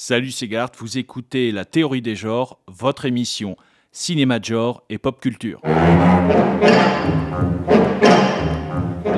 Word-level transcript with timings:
Salut 0.00 0.30
c'est 0.30 0.46
Gart, 0.46 0.70
vous 0.78 0.96
écoutez 0.96 1.50
La 1.50 1.64
théorie 1.64 2.02
des 2.02 2.14
genres, 2.14 2.60
votre 2.68 3.04
émission 3.04 3.56
cinéma 3.90 4.38
de 4.38 4.44
genre 4.44 4.84
et 4.88 4.96
pop 4.96 5.20
culture. 5.20 5.60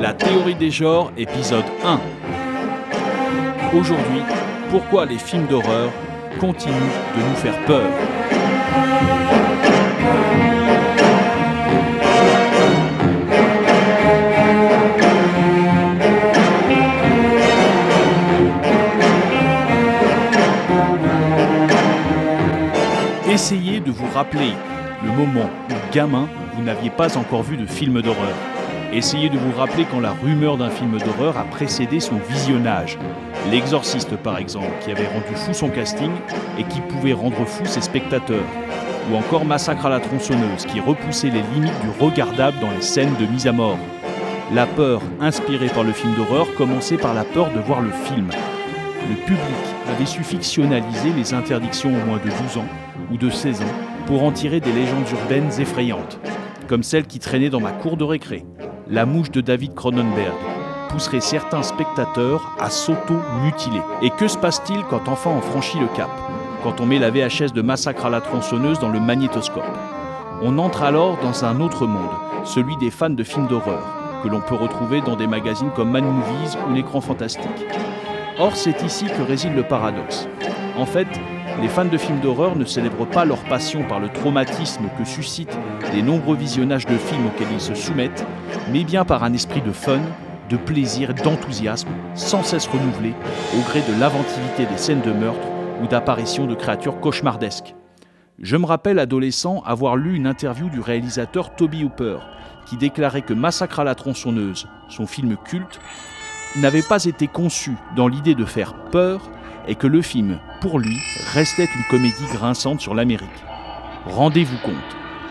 La 0.00 0.14
théorie 0.14 0.54
des 0.54 0.70
genres, 0.70 1.12
épisode 1.18 1.66
1. 1.84 2.00
Aujourd'hui, 3.74 4.22
pourquoi 4.70 5.04
les 5.04 5.18
films 5.18 5.46
d'horreur 5.48 5.92
continuent 6.40 6.72
de 6.74 7.28
nous 7.28 7.36
faire 7.36 7.62
peur? 7.66 8.19
De 23.84 23.90
vous 23.90 24.06
rappeler 24.14 24.52
le 25.02 25.10
moment 25.10 25.48
où, 25.70 25.94
gamin, 25.94 26.28
vous 26.54 26.62
n'aviez 26.62 26.90
pas 26.90 27.16
encore 27.16 27.42
vu 27.42 27.56
de 27.56 27.64
film 27.64 28.02
d'horreur. 28.02 28.34
Essayez 28.92 29.30
de 29.30 29.38
vous 29.38 29.58
rappeler 29.58 29.86
quand 29.90 30.00
la 30.00 30.12
rumeur 30.12 30.58
d'un 30.58 30.68
film 30.68 30.98
d'horreur 30.98 31.38
a 31.38 31.44
précédé 31.44 31.98
son 31.98 32.16
visionnage. 32.28 32.98
L'exorciste 33.50 34.16
par 34.16 34.36
exemple, 34.36 34.72
qui 34.80 34.90
avait 34.90 35.06
rendu 35.06 35.34
fou 35.34 35.54
son 35.54 35.68
casting 35.70 36.10
et 36.58 36.64
qui 36.64 36.80
pouvait 36.80 37.14
rendre 37.14 37.44
fou 37.46 37.64
ses 37.64 37.80
spectateurs. 37.80 38.44
Ou 39.10 39.16
encore 39.16 39.46
Massacre 39.46 39.86
à 39.86 39.90
la 39.90 40.00
tronçonneuse, 40.00 40.66
qui 40.66 40.80
repoussait 40.80 41.30
les 41.30 41.42
limites 41.54 41.80
du 41.80 42.04
regardable 42.04 42.58
dans 42.60 42.70
les 42.70 42.82
scènes 42.82 43.14
de 43.18 43.26
mise 43.26 43.46
à 43.46 43.52
mort. 43.52 43.78
La 44.52 44.66
peur, 44.66 45.00
inspirée 45.20 45.68
par 45.68 45.84
le 45.84 45.92
film 45.92 46.12
d'horreur, 46.14 46.54
commençait 46.56 46.98
par 46.98 47.14
la 47.14 47.24
peur 47.24 47.50
de 47.52 47.60
voir 47.60 47.80
le 47.80 47.90
film. 47.90 48.28
Le 49.08 49.16
public 49.24 49.40
avait 49.88 50.06
su 50.06 50.22
fictionnaliser 50.22 51.12
les 51.16 51.32
interdictions 51.32 51.90
au 51.90 52.06
moins 52.06 52.18
de 52.18 52.30
12 52.30 52.58
ans 52.58 52.68
ou 53.10 53.16
de 53.16 53.30
16 53.30 53.62
ans 53.62 53.74
pour 54.06 54.22
en 54.22 54.32
tirer 54.32 54.60
des 54.60 54.72
légendes 54.72 55.08
urbaines 55.10 55.50
effrayantes, 55.60 56.18
comme 56.68 56.82
celle 56.82 57.06
qui 57.06 57.18
traînait 57.18 57.50
dans 57.50 57.60
ma 57.60 57.72
cour 57.72 57.96
de 57.96 58.04
récré. 58.04 58.44
La 58.88 59.06
mouche 59.06 59.30
de 59.30 59.40
David 59.40 59.74
Cronenberg 59.74 60.34
pousserait 60.90 61.20
certains 61.20 61.62
spectateurs 61.62 62.56
à 62.58 62.70
s'auto-mutiler. 62.70 63.80
Et 64.02 64.10
que 64.10 64.28
se 64.28 64.36
passe-t-il 64.36 64.82
quand 64.90 65.08
enfin 65.08 65.30
on 65.30 65.40
franchit 65.40 65.78
le 65.78 65.86
cap 65.96 66.10
Quand 66.62 66.80
on 66.80 66.86
met 66.86 66.98
la 66.98 67.10
VHS 67.10 67.52
de 67.54 67.62
Massacre 67.62 68.06
à 68.06 68.10
la 68.10 68.20
tronçonneuse 68.20 68.80
dans 68.80 68.88
le 68.88 69.00
magnétoscope? 69.00 69.62
On 70.42 70.58
entre 70.58 70.82
alors 70.82 71.18
dans 71.22 71.44
un 71.44 71.60
autre 71.60 71.86
monde, 71.86 72.10
celui 72.44 72.76
des 72.78 72.90
fans 72.90 73.10
de 73.10 73.22
films 73.22 73.46
d'horreur, 73.46 73.84
que 74.22 74.28
l'on 74.28 74.40
peut 74.40 74.54
retrouver 74.54 75.00
dans 75.00 75.16
des 75.16 75.26
magazines 75.26 75.70
comme 75.76 75.90
Man 75.90 76.04
Movies 76.04 76.56
ou 76.68 76.74
l'écran 76.74 77.00
fantastique. 77.00 77.44
Or, 78.38 78.56
c'est 78.56 78.82
ici 78.82 79.06
que 79.06 79.22
réside 79.22 79.54
le 79.54 79.62
paradoxe. 79.62 80.26
En 80.76 80.86
fait, 80.86 81.08
les 81.60 81.68
fans 81.68 81.84
de 81.84 81.98
films 81.98 82.20
d'horreur 82.20 82.56
ne 82.56 82.64
célèbrent 82.64 83.06
pas 83.06 83.24
leur 83.24 83.42
passion 83.44 83.82
par 83.82 84.00
le 84.00 84.08
traumatisme 84.08 84.88
que 84.98 85.04
suscitent 85.04 85.58
les 85.92 86.02
nombreux 86.02 86.36
visionnages 86.36 86.86
de 86.86 86.96
films 86.96 87.26
auxquels 87.26 87.52
ils 87.52 87.60
se 87.60 87.74
soumettent, 87.74 88.26
mais 88.72 88.84
bien 88.84 89.04
par 89.04 89.24
un 89.24 89.32
esprit 89.32 89.60
de 89.60 89.72
fun, 89.72 90.00
de 90.48 90.56
plaisir 90.56 91.14
d'enthousiasme 91.14 91.90
sans 92.14 92.42
cesse 92.42 92.66
renouvelé 92.66 93.14
au 93.56 93.60
gré 93.68 93.80
de 93.80 94.00
l'inventivité 94.00 94.66
des 94.66 94.78
scènes 94.78 95.02
de 95.02 95.12
meurtre 95.12 95.46
ou 95.82 95.86
d'apparition 95.86 96.46
de 96.46 96.54
créatures 96.54 97.00
cauchemardesques. 97.00 97.74
Je 98.38 98.56
me 98.56 98.66
rappelle 98.66 98.98
adolescent 98.98 99.62
avoir 99.66 99.96
lu 99.96 100.16
une 100.16 100.26
interview 100.26 100.70
du 100.70 100.80
réalisateur 100.80 101.54
Toby 101.54 101.84
Hooper 101.84 102.18
qui 102.66 102.76
déclarait 102.76 103.22
que 103.22 103.34
Massacre 103.34 103.80
à 103.80 103.84
la 103.84 103.94
tronçonneuse, 103.94 104.66
son 104.88 105.06
film 105.06 105.36
culte, 105.44 105.80
n'avait 106.56 106.82
pas 106.82 107.04
été 107.04 107.26
conçu 107.26 107.72
dans 107.96 108.08
l'idée 108.08 108.34
de 108.34 108.44
faire 108.44 108.74
peur, 108.90 109.20
et 109.68 109.74
que 109.74 109.86
le 109.86 110.02
film, 110.02 110.38
pour 110.60 110.78
lui, 110.78 110.96
restait 111.32 111.68
une 111.74 111.84
comédie 111.90 112.26
grinçante 112.32 112.80
sur 112.80 112.94
l'Amérique. 112.94 113.28
Rendez-vous 114.06 114.58
compte, 114.64 114.74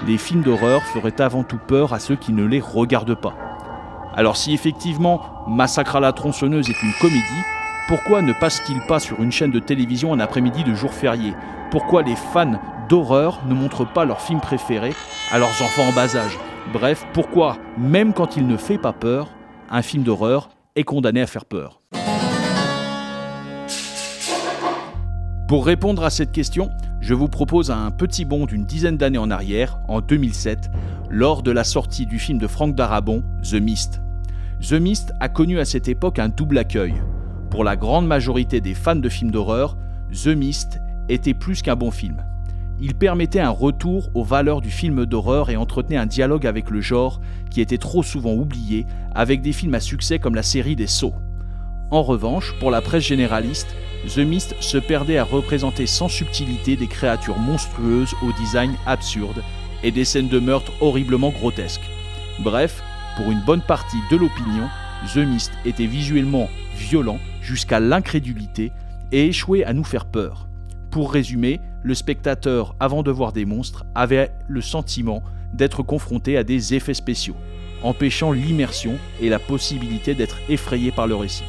les 0.07 0.17
films 0.17 0.43
d'horreur 0.43 0.81
feraient 0.83 1.21
avant 1.21 1.43
tout 1.43 1.57
peur 1.57 1.93
à 1.93 1.99
ceux 1.99 2.15
qui 2.15 2.33
ne 2.33 2.45
les 2.45 2.61
regardent 2.61 3.19
pas. 3.19 3.35
Alors 4.15 4.37
si 4.37 4.53
effectivement 4.53 5.21
Massacre 5.47 5.95
à 5.95 5.99
la 5.99 6.13
tronçonneuse 6.13 6.69
est 6.69 6.83
une 6.83 6.93
comédie, 6.99 7.43
pourquoi 7.87 8.21
ne 8.21 8.33
passe-t-il 8.33 8.81
pas 8.81 8.99
sur 8.99 9.21
une 9.21 9.31
chaîne 9.31 9.51
de 9.51 9.59
télévision 9.59 10.13
un 10.13 10.19
après-midi 10.19 10.63
de 10.63 10.75
jour 10.75 10.93
férié? 10.93 11.33
Pourquoi 11.71 12.03
les 12.03 12.15
fans 12.15 12.59
d'horreur 12.87 13.39
ne 13.47 13.53
montrent 13.53 13.91
pas 13.91 14.05
leurs 14.05 14.21
films 14.21 14.41
préférés 14.41 14.93
à 15.31 15.39
leurs 15.39 15.61
enfants 15.61 15.87
en 15.87 15.93
bas 15.93 16.15
âge? 16.15 16.37
Bref, 16.71 17.07
pourquoi, 17.13 17.57
même 17.77 18.13
quand 18.13 18.37
il 18.37 18.45
ne 18.45 18.57
fait 18.57 18.77
pas 18.77 18.93
peur, 18.93 19.29
un 19.71 19.81
film 19.81 20.03
d'horreur 20.03 20.49
est 20.75 20.83
condamné 20.83 21.21
à 21.21 21.27
faire 21.27 21.45
peur? 21.45 21.78
Pour 25.49 25.65
répondre 25.65 26.03
à 26.03 26.11
cette 26.11 26.31
question, 26.31 26.69
je 27.01 27.15
vous 27.15 27.27
propose 27.27 27.71
un 27.71 27.89
petit 27.89 28.23
bond 28.23 28.45
d'une 28.45 28.65
dizaine 28.65 28.97
d'années 28.97 29.17
en 29.17 29.31
arrière, 29.31 29.79
en 29.87 29.99
2007, 29.99 30.69
lors 31.09 31.41
de 31.41 31.49
la 31.49 31.63
sortie 31.63 32.05
du 32.05 32.19
film 32.19 32.37
de 32.37 32.45
Frank 32.45 32.75
Darabont, 32.75 33.23
The 33.41 33.55
Mist. 33.55 33.99
The 34.61 34.73
Mist 34.73 35.11
a 35.19 35.27
connu 35.27 35.57
à 35.57 35.65
cette 35.65 35.87
époque 35.87 36.19
un 36.19 36.29
double 36.29 36.59
accueil. 36.59 36.93
Pour 37.49 37.63
la 37.63 37.75
grande 37.77 38.05
majorité 38.05 38.61
des 38.61 38.75
fans 38.75 38.95
de 38.95 39.09
films 39.09 39.31
d'horreur, 39.31 39.75
The 40.13 40.27
Mist 40.27 40.79
était 41.09 41.33
plus 41.33 41.63
qu'un 41.63 41.75
bon 41.75 41.89
film. 41.89 42.23
Il 42.79 42.93
permettait 42.93 43.39
un 43.39 43.49
retour 43.49 44.11
aux 44.13 44.23
valeurs 44.23 44.61
du 44.61 44.69
film 44.69 45.07
d'horreur 45.07 45.49
et 45.49 45.57
entretenait 45.57 45.97
un 45.97 46.05
dialogue 46.05 46.45
avec 46.45 46.69
le 46.69 46.79
genre 46.79 47.21
qui 47.49 47.59
était 47.59 47.79
trop 47.79 48.03
souvent 48.03 48.33
oublié 48.33 48.85
avec 49.15 49.41
des 49.41 49.53
films 49.53 49.73
à 49.73 49.79
succès 49.79 50.19
comme 50.19 50.35
la 50.35 50.43
série 50.43 50.75
des 50.75 50.85
Sauts. 50.85 51.15
En 51.91 52.03
revanche, 52.03 52.53
pour 52.59 52.69
la 52.69 52.81
presse 52.81 53.03
généraliste, 53.03 53.75
The 54.07 54.19
Mist 54.19 54.55
se 54.59 54.77
perdait 54.77 55.17
à 55.17 55.23
représenter 55.23 55.87
sans 55.87 56.07
subtilité 56.07 56.75
des 56.75 56.87
créatures 56.87 57.39
monstrueuses 57.39 58.13
au 58.21 58.31
design 58.33 58.75
absurde 58.85 59.43
et 59.83 59.91
des 59.91 60.05
scènes 60.05 60.27
de 60.27 60.39
meurtre 60.39 60.71
horriblement 60.81 61.31
grotesques. 61.31 61.89
Bref, 62.39 62.83
pour 63.17 63.31
une 63.31 63.41
bonne 63.41 63.61
partie 63.61 63.97
de 64.11 64.17
l'opinion, 64.17 64.69
The 65.13 65.17
Mist 65.17 65.51
était 65.65 65.87
visuellement 65.87 66.47
violent 66.77 67.19
jusqu'à 67.41 67.79
l'incrédulité 67.79 68.71
et 69.11 69.27
échouait 69.27 69.63
à 69.63 69.73
nous 69.73 69.83
faire 69.83 70.05
peur. 70.05 70.47
Pour 70.91 71.11
résumer, 71.11 71.59
le 71.81 71.95
spectateur, 71.95 72.75
avant 72.79 73.01
de 73.01 73.11
voir 73.11 73.33
des 73.33 73.45
monstres, 73.45 73.85
avait 73.95 74.31
le 74.47 74.61
sentiment 74.61 75.23
d'être 75.53 75.81
confronté 75.81 76.37
à 76.37 76.43
des 76.43 76.75
effets 76.75 76.93
spéciaux, 76.93 77.35
empêchant 77.81 78.31
l'immersion 78.31 78.97
et 79.21 79.29
la 79.29 79.39
possibilité 79.39 80.13
d'être 80.13 80.37
effrayé 80.49 80.91
par 80.91 81.07
le 81.07 81.15
récit. 81.15 81.43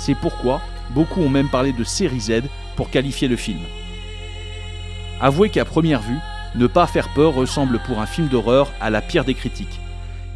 C'est 0.00 0.14
pourquoi 0.14 0.62
Beaucoup 0.94 1.20
ont 1.20 1.28
même 1.28 1.50
parlé 1.50 1.74
de 1.74 1.84
série 1.84 2.20
Z 2.20 2.44
pour 2.74 2.88
qualifier 2.88 3.28
le 3.28 3.36
film. 3.36 3.60
Avouez 5.20 5.50
qu'à 5.50 5.66
première 5.66 6.00
vue, 6.00 6.18
ne 6.54 6.66
pas 6.66 6.86
faire 6.86 7.10
peur 7.10 7.34
ressemble 7.34 7.78
pour 7.86 8.00
un 8.00 8.06
film 8.06 8.28
d'horreur 8.28 8.72
à 8.80 8.88
la 8.88 9.02
pire 9.02 9.26
des 9.26 9.34
critiques. 9.34 9.78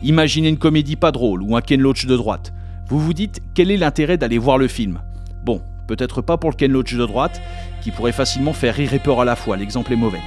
Imaginez 0.03 0.51
une 0.51 0.59
comédie 0.59 0.97
pas 0.97 1.13
drôle 1.13 1.43
ou 1.43 1.57
un 1.57 1.63
Ken 1.63 1.81
Loach 1.81 2.05
de 2.05 2.15
droite. 2.15 2.53
Vous 2.89 3.01
vous 3.01 3.15
dites 3.15 3.41
quel 3.55 3.71
est 3.71 3.79
l'intérêt 3.79 4.19
d'aller 4.19 4.37
voir 4.37 4.59
le 4.59 4.69
film? 4.69 5.01
Bon, 5.43 5.63
peut-être 5.87 6.21
pas 6.21 6.37
pour 6.37 6.51
le 6.51 6.57
Ken 6.57 6.71
Loach 6.71 6.95
de 6.95 7.07
droite, 7.07 7.41
qui 7.81 7.91
pourrait 7.91 8.13
facilement 8.13 8.53
faire 8.53 8.75
rire 8.75 8.93
et 8.93 8.99
peur 8.99 9.23
à 9.23 9.25
la 9.25 9.35
fois, 9.35 9.57
l'exemple 9.57 9.95
est 9.95 9.97
mauvais. 9.97 10.21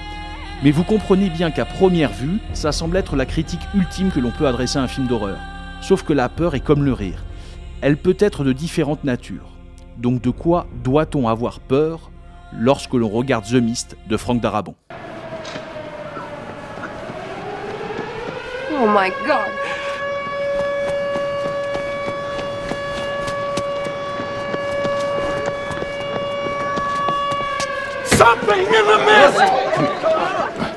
Mais 0.64 0.72
vous 0.72 0.84
comprenez 0.84 1.30
bien 1.30 1.52
qu'à 1.52 1.66
première 1.66 2.12
vue, 2.12 2.40
ça 2.54 2.72
semble 2.72 2.98
être 2.98 3.16
la 3.16 3.28
critique 3.28 3.62
ultime 3.76 4.10
que 4.10 4.20
l'on 4.20 4.32
peut 4.32 4.48
adresser 4.48 4.80
à 4.80 4.82
un 4.82 4.88
film 4.88 5.06
d'horreur. 5.06 5.38
Sauf 5.80 6.02
que 6.02 6.14
la 6.14 6.28
peur 6.28 6.56
est 6.56 6.60
comme 6.60 6.84
le 6.84 6.94
rire. 6.94 7.24
Elle 7.82 7.98
peut 7.98 8.18
être 8.20 8.44
de 8.44 8.54
différentes 8.54 9.04
natures. 9.04 9.50
Donc 9.98 10.22
de 10.22 10.32
quoi 10.32 10.68
doit-on 10.84 11.28
avoir 11.28 11.60
peur 11.60 12.12
lorsque 12.54 12.94
l'on 12.94 13.10
regarde 13.10 13.46
The 13.46 13.54
Mist 13.54 13.98
de 14.08 14.18
Frank 14.18 14.42
Darabont? 14.42 14.76
Oh 18.72 18.88
my 18.88 19.10
god 19.26 19.50
Something 28.06 28.66
in 28.66 28.86
the 28.86 29.00
mist! 29.06 29.68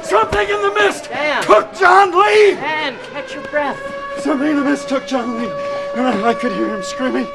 Something 0.05 0.49
in 0.49 0.61
the 0.62 0.73
mist 0.75 1.08
Dan. 1.08 1.43
took 1.43 1.73
John 1.79 2.11
Lee! 2.11 2.55
Dan, 2.55 2.96
catch 3.12 3.35
your 3.35 3.43
breath. 3.44 3.79
Something 4.19 4.50
in 4.50 4.56
the 4.56 4.64
mist 4.64 4.88
took 4.88 5.06
John 5.06 5.38
Lee, 5.38 5.49
and 5.94 6.06
I, 6.06 6.31
I 6.31 6.34
could 6.34 6.52
hear 6.52 6.69
him 6.69 6.82
screaming. 6.82 7.26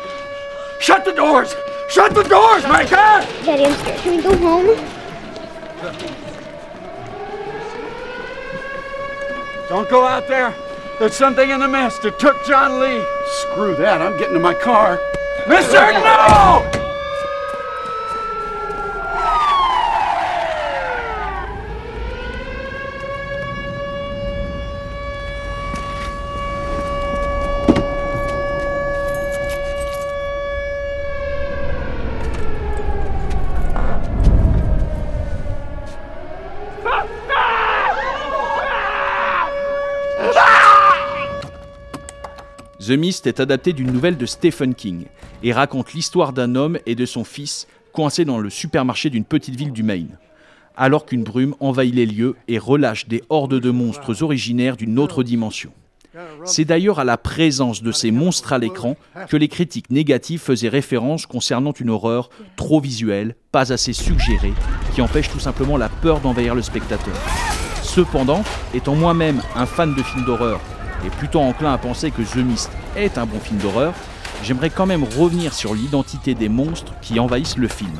Shut 0.79 1.05
the 1.05 1.13
doors! 1.13 1.55
Shut 1.89 2.13
the 2.13 2.23
doors, 2.23 2.63
Micah! 2.63 3.25
Daddy, 3.45 3.65
I'm 3.65 3.73
scared. 3.79 3.99
Can 3.99 4.17
we 4.17 4.23
go 4.23 4.35
home? 4.37 4.65
Don't 9.69 9.89
go 9.89 10.05
out 10.05 10.27
there. 10.27 10.53
There's 10.99 11.15
something 11.15 11.49
in 11.49 11.59
the 11.59 11.67
mist. 11.67 12.05
It 12.05 12.19
took 12.19 12.43
John 12.45 12.79
Lee. 12.79 13.03
Screw 13.27 13.75
that. 13.75 14.01
I'm 14.01 14.17
getting 14.17 14.35
to 14.35 14.39
my 14.39 14.53
car. 14.53 14.99
Mister, 15.47 15.91
no! 15.91 16.84
The 42.85 42.91
Mist 42.91 43.25
est 43.25 43.39
adapté 43.39 43.73
d'une 43.73 43.91
nouvelle 43.91 44.17
de 44.17 44.27
Stephen 44.27 44.75
King 44.75 45.05
et 45.41 45.53
raconte 45.53 45.93
l'histoire 45.93 46.33
d'un 46.33 46.53
homme 46.53 46.77
et 46.85 46.93
de 46.93 47.05
son 47.07 47.23
fils 47.23 47.67
coincés 47.93 48.25
dans 48.25 48.37
le 48.37 48.51
supermarché 48.51 49.09
d'une 49.09 49.25
petite 49.25 49.55
ville 49.55 49.71
du 49.71 49.81
Maine, 49.81 50.19
alors 50.75 51.07
qu'une 51.07 51.23
brume 51.23 51.55
envahit 51.59 51.95
les 51.95 52.05
lieux 52.05 52.35
et 52.47 52.59
relâche 52.59 53.07
des 53.07 53.23
hordes 53.29 53.59
de 53.59 53.71
monstres 53.71 54.21
originaires 54.21 54.77
d'une 54.77 54.99
autre 54.99 55.23
dimension. 55.23 55.71
C'est 56.43 56.65
d'ailleurs 56.65 56.99
à 56.99 57.05
la 57.05 57.17
présence 57.17 57.81
de 57.81 57.91
ces 57.91 58.11
monstres 58.11 58.53
à 58.53 58.59
l'écran 58.59 58.95
que 59.29 59.37
les 59.37 59.47
critiques 59.47 59.89
négatives 59.89 60.41
faisaient 60.41 60.69
référence 60.69 61.25
concernant 61.25 61.71
une 61.71 61.89
horreur 61.89 62.29
trop 62.55 62.79
visuelle, 62.79 63.35
pas 63.51 63.73
assez 63.73 63.93
suggérée, 63.93 64.53
qui 64.93 65.01
empêche 65.01 65.29
tout 65.29 65.39
simplement 65.39 65.77
la 65.77 65.89
peur 65.89 66.19
d'envahir 66.19 66.53
le 66.53 66.61
spectateur. 66.61 67.15
Cependant, 67.81 68.43
étant 68.75 68.95
moi-même 68.95 69.41
un 69.55 69.65
fan 69.65 69.95
de 69.95 70.03
films 70.03 70.25
d'horreur 70.25 70.61
et 71.03 71.09
plutôt 71.09 71.39
enclin 71.39 71.73
à 71.73 71.77
penser 71.77 72.11
que 72.11 72.21
The 72.21 72.37
Mist 72.37 72.71
est 72.95 73.17
un 73.17 73.25
bon 73.25 73.39
film 73.39 73.59
d'horreur, 73.59 73.93
j'aimerais 74.43 74.69
quand 74.69 74.85
même 74.85 75.03
revenir 75.03 75.53
sur 75.53 75.73
l'identité 75.73 76.35
des 76.35 76.49
monstres 76.49 76.93
qui 77.01 77.19
envahissent 77.19 77.57
le 77.57 77.67
film. 77.67 77.93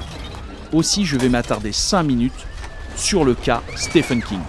Aussi, 0.73 1.05
je 1.05 1.17
vais 1.17 1.29
m'attarder 1.29 1.71
5 1.71 2.03
minutes 2.03 2.47
sur 2.95 3.25
le 3.25 3.33
cas 3.33 3.61
Stephen 3.75 4.21
King. 4.21 4.39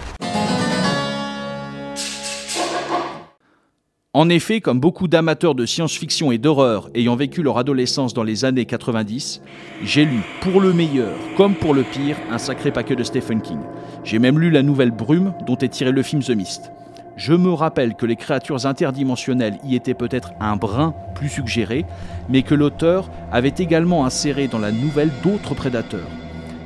En 4.17 4.29
effet, 4.29 4.61
comme 4.61 4.79
beaucoup 4.79 5.07
d'amateurs 5.07 5.53
de 5.53 5.67
science-fiction 5.67 6.31
et 6.31 6.39
d'horreur 6.39 6.89
ayant 6.95 7.15
vécu 7.15 7.43
leur 7.43 7.59
adolescence 7.59 8.15
dans 8.15 8.23
les 8.23 8.45
années 8.45 8.65
90, 8.65 9.41
j'ai 9.83 10.05
lu 10.05 10.21
pour 10.41 10.59
le 10.59 10.73
meilleur 10.73 11.15
comme 11.35 11.53
pour 11.53 11.75
le 11.75 11.83
pire 11.83 12.17
un 12.31 12.39
sacré 12.39 12.71
paquet 12.71 12.95
de 12.95 13.03
Stephen 13.03 13.41
King. 13.41 13.59
J'ai 14.03 14.17
même 14.17 14.39
lu 14.39 14.49
la 14.49 14.63
nouvelle 14.63 14.89
Brume 14.89 15.35
dont 15.45 15.57
est 15.57 15.69
tiré 15.69 15.91
le 15.91 16.01
film 16.01 16.23
The 16.23 16.31
Mist. 16.31 16.71
Je 17.17 17.33
me 17.33 17.51
rappelle 17.51 17.95
que 17.95 18.05
les 18.05 18.15
créatures 18.15 18.67
interdimensionnelles 18.67 19.57
y 19.63 19.75
étaient 19.75 19.95
peut-être 19.95 20.33
un 20.39 20.55
brin 20.55 20.93
plus 21.15 21.29
suggérées, 21.29 21.83
mais 22.29 22.43
que 22.43 22.53
l'auteur 22.53 23.09
avait 23.31 23.55
également 23.57 24.05
inséré 24.05 24.47
dans 24.47 24.59
la 24.59 24.71
nouvelle 24.71 25.09
d'autres 25.23 25.55
prédateurs. 25.55 26.07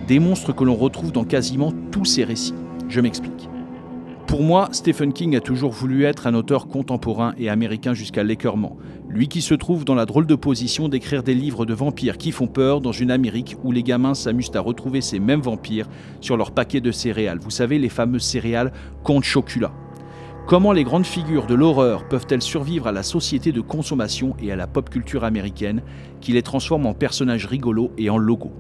Des 0.08 0.20
monstres 0.20 0.54
que 0.54 0.66
l'on 0.66 0.76
retrouve 0.76 1.14
dans 1.14 1.24
quasiment 1.24 1.72
tous 1.92 2.04
ses 2.04 2.26
récits. 2.26 2.54
Je 2.90 3.00
m'explique. 3.00 3.48
Pour 4.28 4.44
moi, 4.44 4.68
Stephen 4.74 5.14
King 5.14 5.38
a 5.38 5.40
toujours 5.40 5.72
voulu 5.72 6.04
être 6.04 6.28
un 6.28 6.34
auteur 6.34 6.68
contemporain 6.68 7.34
et 7.38 7.50
américain 7.50 7.94
jusqu'à 7.94 8.24
l'écœurement. 8.24 8.76
Lui 9.08 9.30
qui 9.30 9.42
se 9.42 9.54
trouve 9.54 9.86
dans 9.86 9.96
la 9.96 10.06
drôle 10.06 10.26
de 10.26 10.36
position 10.36 10.90
d'écrire 10.90 11.24
des 11.24 11.34
livres 11.34 11.66
de 11.66 11.74
vampires 11.74 12.18
qui 12.18 12.34
font 12.34 12.48
peur 12.48 12.82
dans 12.82 12.92
une 12.92 13.12
Amérique 13.12 13.56
où 13.64 13.72
les 13.72 13.84
gamins 13.84 14.16
s'amusent 14.16 14.52
à 14.56 14.60
retrouver 14.60 15.00
ces 15.00 15.20
mêmes 15.20 15.42
vampires 15.42 15.88
sur 16.20 16.36
leur 16.36 16.52
paquet 16.52 16.82
de 16.82 16.92
céréales. 16.92 17.40
Vous 17.40 17.52
savez, 17.52 17.80
les 17.80 17.90
fameuses 17.90 18.24
céréales 18.24 18.74
Comte 19.04 19.24
Chocula. 19.24 19.72
Comment 20.48 20.74
les 20.74 20.84
grandes 20.84 21.06
figures 21.06 21.46
de 21.46 21.54
l'horreur 21.54 22.08
peuvent-elles 22.10 22.42
survivre 22.42 22.88
à 22.88 22.92
la 22.92 23.04
société 23.04 23.52
de 23.52 23.62
consommation 23.62 24.36
et 24.42 24.52
à 24.52 24.56
la 24.56 24.68
pop 24.68 24.90
culture 24.90 25.24
américaine 25.24 25.82
qui 26.20 26.34
les 26.34 26.42
transforme 26.42 26.86
en 26.86 26.94
personnages 26.94 27.46
rigolos 27.46 27.92
et 27.98 28.10
en 28.10 28.18
logos 28.18 28.52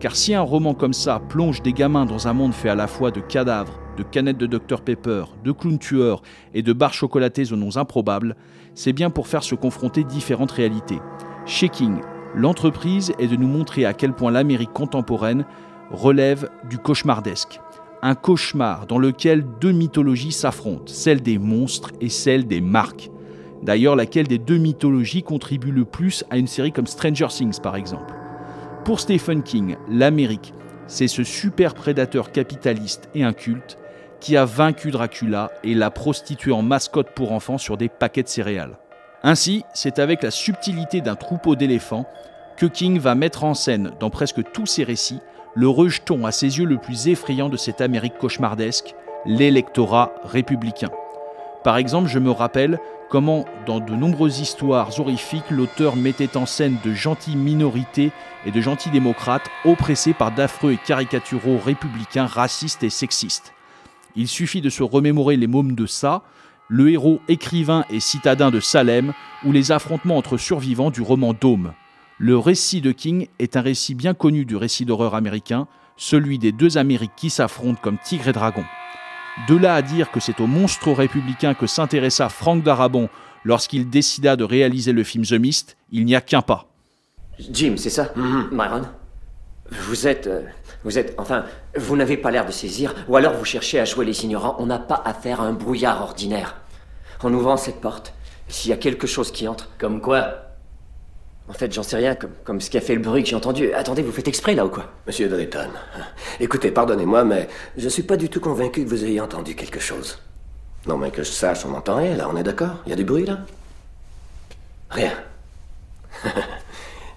Car 0.00 0.16
si 0.16 0.34
un 0.34 0.40
roman 0.40 0.74
comme 0.74 0.94
ça 0.94 1.20
plonge 1.20 1.62
des 1.62 1.72
gamins 1.72 2.06
dans 2.06 2.26
un 2.26 2.32
monde 2.32 2.54
fait 2.54 2.70
à 2.70 2.74
la 2.74 2.88
fois 2.88 3.12
de 3.12 3.20
cadavres, 3.20 3.78
de 3.96 4.02
canettes 4.02 4.38
de 4.38 4.46
Dr 4.46 4.80
Pepper, 4.80 5.24
de 5.44 5.52
clowns 5.52 5.78
tueurs 5.78 6.22
et 6.54 6.62
de 6.62 6.72
barres 6.72 6.94
chocolatées 6.94 7.52
aux 7.52 7.56
noms 7.56 7.76
improbables, 7.76 8.34
c'est 8.74 8.92
bien 8.92 9.10
pour 9.10 9.28
faire 9.28 9.44
se 9.44 9.54
confronter 9.54 10.02
différentes 10.02 10.52
réalités. 10.52 10.98
Chez 11.46 11.68
King, 11.68 12.00
l'entreprise 12.34 13.12
est 13.18 13.28
de 13.28 13.36
nous 13.36 13.48
montrer 13.48 13.84
à 13.84 13.92
quel 13.92 14.12
point 14.12 14.32
l'Amérique 14.32 14.72
contemporaine 14.72 15.44
relève 15.90 16.48
du 16.68 16.78
cauchemardesque 16.78 17.60
un 18.02 18.14
cauchemar 18.14 18.86
dans 18.86 18.98
lequel 18.98 19.44
deux 19.60 19.72
mythologies 19.72 20.32
s'affrontent, 20.32 20.84
celle 20.86 21.22
des 21.22 21.38
monstres 21.38 21.92
et 22.00 22.08
celle 22.08 22.46
des 22.46 22.60
marques. 22.60 23.10
D'ailleurs, 23.62 23.96
laquelle 23.96 24.28
des 24.28 24.38
deux 24.38 24.58
mythologies 24.58 25.22
contribue 25.22 25.72
le 25.72 25.84
plus 25.84 26.24
à 26.30 26.38
une 26.38 26.46
série 26.46 26.72
comme 26.72 26.86
Stranger 26.86 27.28
Things 27.28 27.60
par 27.60 27.76
exemple? 27.76 28.14
Pour 28.84 29.00
Stephen 29.00 29.42
King, 29.42 29.76
l'Amérique, 29.90 30.54
c'est 30.86 31.08
ce 31.08 31.24
super 31.24 31.74
prédateur 31.74 32.32
capitaliste 32.32 33.08
et 33.14 33.24
inculte 33.24 33.76
qui 34.20 34.36
a 34.36 34.44
vaincu 34.44 34.90
Dracula 34.90 35.50
et 35.62 35.74
l'a 35.74 35.90
prostitué 35.90 36.52
en 36.52 36.62
mascotte 36.62 37.10
pour 37.14 37.32
enfants 37.32 37.58
sur 37.58 37.76
des 37.76 37.88
paquets 37.88 38.22
de 38.22 38.28
céréales. 38.28 38.78
Ainsi, 39.22 39.64
c'est 39.74 39.98
avec 39.98 40.22
la 40.22 40.30
subtilité 40.30 41.00
d'un 41.00 41.16
troupeau 41.16 41.56
d'éléphants 41.56 42.06
que 42.56 42.66
King 42.66 42.98
va 42.98 43.14
mettre 43.14 43.44
en 43.44 43.54
scène 43.54 43.92
dans 44.00 44.10
presque 44.10 44.42
tous 44.52 44.66
ses 44.66 44.84
récits 44.84 45.20
le 45.54 45.68
rejeton 45.68 46.24
à 46.26 46.32
ses 46.32 46.58
yeux 46.58 46.64
le 46.64 46.78
plus 46.78 47.08
effrayant 47.08 47.48
de 47.48 47.56
cette 47.56 47.80
Amérique 47.80 48.18
cauchemardesque, 48.18 48.94
l'électorat 49.24 50.12
républicain. 50.24 50.90
Par 51.64 51.76
exemple, 51.76 52.08
je 52.08 52.18
me 52.18 52.30
rappelle 52.30 52.78
comment, 53.10 53.44
dans 53.66 53.80
de 53.80 53.94
nombreuses 53.94 54.40
histoires 54.40 54.98
horrifiques, 55.00 55.50
l'auteur 55.50 55.96
mettait 55.96 56.36
en 56.36 56.46
scène 56.46 56.76
de 56.84 56.92
gentilles 56.92 57.36
minorités 57.36 58.12
et 58.46 58.50
de 58.50 58.60
gentils 58.60 58.90
démocrates 58.90 59.50
oppressés 59.64 60.12
par 60.12 60.30
d'affreux 60.30 60.72
et 60.72 60.78
caricaturaux 60.78 61.58
républicains 61.58 62.26
racistes 62.26 62.84
et 62.84 62.90
sexistes. 62.90 63.52
Il 64.14 64.28
suffit 64.28 64.60
de 64.60 64.70
se 64.70 64.82
remémorer 64.82 65.36
les 65.36 65.46
mômes 65.46 65.74
de 65.74 65.86
ça, 65.86 66.22
le 66.68 66.90
héros 66.90 67.20
écrivain 67.28 67.84
et 67.90 68.00
citadin 68.00 68.50
de 68.50 68.60
Salem, 68.60 69.12
ou 69.44 69.52
les 69.52 69.72
affrontements 69.72 70.16
entre 70.16 70.36
survivants 70.36 70.90
du 70.90 71.02
roman 71.02 71.32
Dôme. 71.32 71.72
Le 72.18 72.36
récit 72.36 72.80
de 72.80 72.90
King 72.90 73.28
est 73.38 73.56
un 73.56 73.60
récit 73.60 73.94
bien 73.94 74.12
connu 74.12 74.44
du 74.44 74.56
récit 74.56 74.84
d'horreur 74.84 75.14
américain, 75.14 75.68
celui 75.96 76.38
des 76.38 76.50
deux 76.50 76.76
Amériques 76.76 77.12
qui 77.16 77.30
s'affrontent 77.30 77.80
comme 77.80 77.98
tigre 77.98 78.28
et 78.28 78.32
dragon. 78.32 78.64
De 79.46 79.56
là 79.56 79.74
à 79.74 79.82
dire 79.82 80.10
que 80.10 80.18
c'est 80.18 80.40
au 80.40 80.48
monstre 80.48 80.90
républicain 80.90 81.54
que 81.54 81.68
s'intéressa 81.68 82.28
Frank 82.28 82.64
Darabon 82.64 83.08
lorsqu'il 83.44 83.88
décida 83.88 84.34
de 84.34 84.42
réaliser 84.42 84.92
le 84.92 85.04
film 85.04 85.24
The 85.24 85.34
Mist, 85.34 85.76
il 85.92 86.04
n'y 86.04 86.16
a 86.16 86.20
qu'un 86.20 86.42
pas. 86.42 86.66
Jim, 87.38 87.74
c'est 87.76 87.90
ça? 87.90 88.10
Mhm. 88.16 88.48
Myron? 88.50 88.82
Vous 89.70 90.08
êtes. 90.08 90.26
euh, 90.26 90.42
vous 90.82 90.98
êtes. 90.98 91.14
Enfin, 91.18 91.44
vous 91.76 91.96
n'avez 91.96 92.16
pas 92.16 92.32
l'air 92.32 92.46
de 92.46 92.50
saisir, 92.50 92.94
ou 93.06 93.16
alors 93.16 93.34
vous 93.34 93.44
cherchez 93.44 93.78
à 93.78 93.84
jouer 93.84 94.04
les 94.04 94.24
ignorants. 94.24 94.56
On 94.58 94.66
n'a 94.66 94.78
pas 94.80 95.00
affaire 95.04 95.40
à 95.40 95.44
un 95.44 95.52
brouillard 95.52 96.02
ordinaire. 96.02 96.56
En 97.22 97.32
ouvrant 97.32 97.56
cette 97.56 97.80
porte, 97.80 98.12
s'il 98.48 98.70
y 98.70 98.74
a 98.74 98.76
quelque 98.76 99.06
chose 99.06 99.30
qui 99.30 99.46
entre. 99.46 99.68
Comme 99.78 100.00
quoi? 100.00 100.47
En 101.48 101.54
fait, 101.54 101.72
j'en 101.72 101.82
sais 101.82 101.96
rien, 101.96 102.14
comme, 102.14 102.32
comme 102.44 102.60
ce 102.60 102.68
qui 102.68 102.76
a 102.76 102.80
fait 102.80 102.94
le 102.94 103.00
bruit 103.00 103.22
que 103.22 103.30
j'ai 103.30 103.36
entendu. 103.36 103.72
Attendez, 103.72 104.02
vous 104.02 104.12
faites 104.12 104.28
exprès 104.28 104.54
là 104.54 104.66
ou 104.66 104.68
quoi 104.68 104.84
Monsieur 105.06 105.28
Drayton, 105.28 105.70
écoutez, 106.40 106.70
pardonnez-moi, 106.70 107.24
mais 107.24 107.48
je 107.76 107.88
suis 107.88 108.02
pas 108.02 108.16
du 108.16 108.28
tout 108.28 108.40
convaincu 108.40 108.84
que 108.84 108.88
vous 108.88 109.04
ayez 109.04 109.20
entendu 109.20 109.54
quelque 109.54 109.80
chose. 109.80 110.18
Non, 110.86 110.98
mais 110.98 111.10
que 111.10 111.22
je 111.22 111.30
sache, 111.30 111.64
on 111.64 111.70
n'entend 111.70 111.96
rien, 111.96 112.16
là, 112.16 112.28
on 112.30 112.36
est 112.36 112.42
d'accord? 112.42 112.82
Il 112.86 112.90
y 112.90 112.92
a 112.92 112.96
du 112.96 113.04
bruit, 113.04 113.24
là? 113.24 113.38
Rien. 114.90 115.12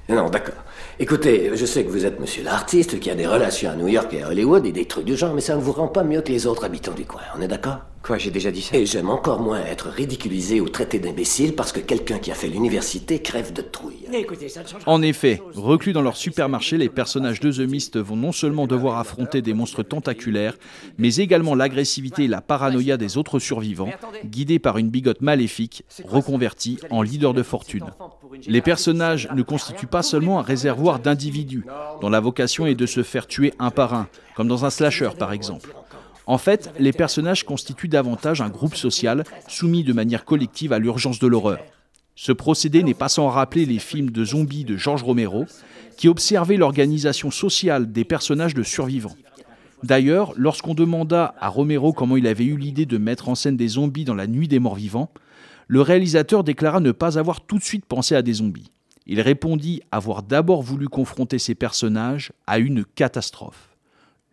non, 0.10 0.30
d'accord. 0.30 0.56
Écoutez, 0.98 1.52
je 1.56 1.66
sais 1.66 1.84
que 1.84 1.90
vous 1.90 2.06
êtes 2.06 2.20
monsieur 2.20 2.44
l'artiste, 2.44 3.00
qui 3.00 3.10
a 3.10 3.16
des 3.16 3.28
relations 3.28 3.72
à 3.72 3.76
New 3.76 3.88
York 3.88 4.14
et 4.14 4.24
à 4.24 4.30
Hollywood 4.30 4.66
et 4.66 4.72
des 4.72 4.86
trucs 4.86 5.06
du 5.06 5.18
genre, 5.18 5.34
mais 5.34 5.42
ça 5.42 5.56
ne 5.56 5.62
vous 5.62 5.72
rend 5.74 5.88
pas 5.88 6.04
mieux 6.04 6.22
que 6.22 6.32
les 6.32 6.48
autres 6.48 6.64
habitants 6.64 6.94
du 6.94 7.06
coin, 7.06 7.22
on 7.38 7.42
est 7.42 7.48
d'accord? 7.48 7.80
Quoi, 8.04 8.18
j'ai 8.18 8.32
déjà 8.32 8.50
dit 8.50 8.64
ça 8.64 8.78
Et 8.78 8.86
j'aime 8.88 9.10
encore 9.10 9.40
moins 9.42 9.60
être 9.60 9.88
ridiculisé 9.88 10.60
ou 10.60 10.70
traité 10.70 10.98
d'imbécile 10.98 11.54
parce 11.54 11.72
que 11.72 11.80
quelqu'un 11.80 12.18
qui 12.18 12.32
a 12.32 12.34
fait 12.34 12.48
l'université 12.48 13.22
crève 13.22 13.54
de 13.54 13.62
trouille. 13.62 14.08
Écoutez, 14.12 14.50
ça 14.50 14.64
ne 14.64 14.68
change 14.68 14.82
En 14.88 15.04
effet, 15.04 15.40
reclus 15.54 15.94
dans 15.94 16.02
leur 16.02 16.18
supermarché, 16.18 16.78
les 16.78 16.90
personnages 16.90 17.40
de 17.40 17.52
The 17.52 17.70
Mist 17.70 18.00
vont 18.00 18.16
non 18.16 18.32
seulement 18.32 18.66
devoir 18.66 18.98
affronter 18.98 19.44
des 19.44 19.54
monstres 19.54 19.84
tentaculaires, 19.84 20.58
mais 20.98 21.16
également 21.18 21.54
l'agressivité 21.54 22.24
et 22.24 22.28
la 22.28 22.42
paranoïa 22.42 22.98
des 22.98 23.18
autres 23.18 23.38
survivants, 23.38 23.92
guidés 24.26 24.60
par 24.60 24.80
une 24.80 24.90
bigote 24.90 25.22
maléfique, 25.22 25.84
reconvertie 26.04 26.80
en 26.90 27.04
leader 27.04 27.36
de 27.36 27.44
fortune. 27.44 27.86
Les 28.48 28.62
personnages 28.62 29.30
ne 29.36 29.44
constituent 29.44 29.88
pas 29.88 30.04
seulement 30.04 30.40
un 30.40 30.44
réservoir 30.44 31.00
d'individus, 31.00 31.66
dont 32.02 32.10
la 32.10 32.20
vocation 32.20 32.66
est 32.66 32.76
de 32.76 32.86
se 32.88 33.04
faire 33.04 33.28
tuer 33.28 33.54
un 33.60 33.70
par 33.70 33.94
un, 33.94 34.08
comme 34.36 34.48
dans 34.48 34.66
un 34.66 34.72
slasher 34.72 35.10
par 35.18 35.34
exemple. 35.34 35.70
En 36.28 36.38
fait, 36.38 36.72
les 36.80 36.94
personnages 36.94 37.44
constituent 37.44 37.88
davantage 37.88 38.42
un 38.42 38.50
groupe 38.50 38.76
social 38.76 39.24
soumis 39.48 39.84
de 39.84 39.94
manière 39.94 40.26
collective 40.26 40.74
à 40.74 40.80
l'urgence 40.80 41.20
de 41.20 41.28
l'horreur. 41.28 41.60
Ce 42.16 42.32
procédé 42.32 42.84
n'est 42.84 42.94
pas 42.94 43.10
sans 43.10 43.30
rappeler 43.30 43.66
les 43.66 43.80
films 43.80 44.12
de 44.12 44.24
zombies 44.24 44.66
de 44.66 44.78
George 44.78 45.04
Romero, 45.04 45.46
qui 45.98 46.08
observaient 46.08 46.58
l'organisation 46.58 47.32
sociale 47.32 47.92
des 47.92 48.04
personnages 48.04 48.54
de 48.54 48.64
survivants. 48.64 49.16
D'ailleurs, 49.84 50.34
lorsqu'on 50.36 50.76
demanda 50.76 51.34
à 51.40 51.50
Romero 51.50 51.94
comment 51.94 52.18
il 52.18 52.28
avait 52.28 52.46
eu 52.46 52.58
l'idée 52.58 52.86
de 52.86 52.98
mettre 52.98 53.30
en 53.30 53.36
scène 53.36 53.58
des 53.58 53.70
zombies 53.70 54.06
dans 54.06 54.14
la 54.14 54.28
nuit 54.28 54.48
des 54.48 54.60
morts 54.60 54.76
vivants, 54.76 55.12
le 55.68 55.82
réalisateur 55.82 56.44
déclara 56.44 56.80
ne 56.80 56.92
pas 56.92 57.18
avoir 57.18 57.42
tout 57.42 57.58
de 57.58 57.64
suite 57.64 57.86
pensé 57.86 58.14
à 58.14 58.22
des 58.22 58.34
zombies. 58.34 58.70
Il 59.08 59.20
répondit 59.22 59.82
avoir 59.92 60.22
d'abord 60.22 60.62
voulu 60.62 60.88
confronter 60.88 61.40
ses 61.40 61.56
personnages 61.56 62.32
à 62.46 62.60
une 62.60 62.86
catastrophe. 62.86 63.71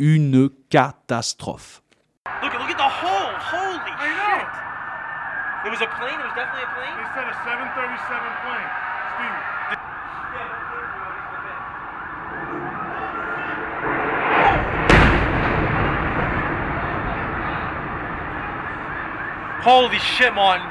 Une 0.01 0.49
catastrophe. 0.71 1.83
Look, 2.41 2.53
look 2.55 2.71
at 2.71 2.79
the 2.79 2.87
hole. 2.87 3.35
Holy 3.35 3.91
shit. 3.99 4.47
It 5.67 5.71
was 5.75 5.83
a 5.83 5.91
plane? 5.99 6.15
It 6.15 6.23
was 6.23 6.39
definitely 6.39 6.63
a 6.63 6.71
plane? 6.71 6.95
They 6.95 7.09
said 7.19 7.27
a 7.27 7.35
737 7.43 8.07
plane. 8.47 8.71
Steve. 9.19 9.35
Holy 19.67 19.99
shit, 19.99 20.33
Martin. 20.33 20.63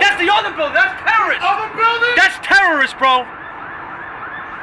That's 0.00 0.16
That's 0.16 0.16
the 0.16 0.32
other 0.32 0.56
building. 0.56 0.72
That's 0.72 0.96
terrorist. 1.04 1.44
Other 1.44 1.68
building? 1.76 2.16
That's 2.16 2.40
terrorist, 2.40 2.96
bro. 2.96 3.28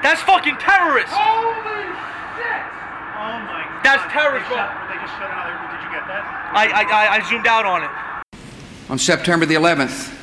That's 0.01 0.21
fucking 0.25 0.57
terrorist. 0.57 1.13
Holy 1.13 1.93
shit! 1.93 2.12
That's 3.83 4.11
terrorist, 4.13 4.47
They 4.49 4.55
just 4.55 5.13
shut 5.19 5.29
another. 5.29 5.51
Did 5.75 5.83
you 5.83 5.91
get 5.91 6.07
that? 6.07 6.51
I, 6.53 6.67
I, 6.67 7.15
I 7.17 7.29
zoomed 7.29 7.47
out 7.47 7.65
on 7.65 7.83
it. 7.83 7.89
On 8.89 8.97
September 8.97 9.45
the 9.45 9.55
11th, 9.55 10.13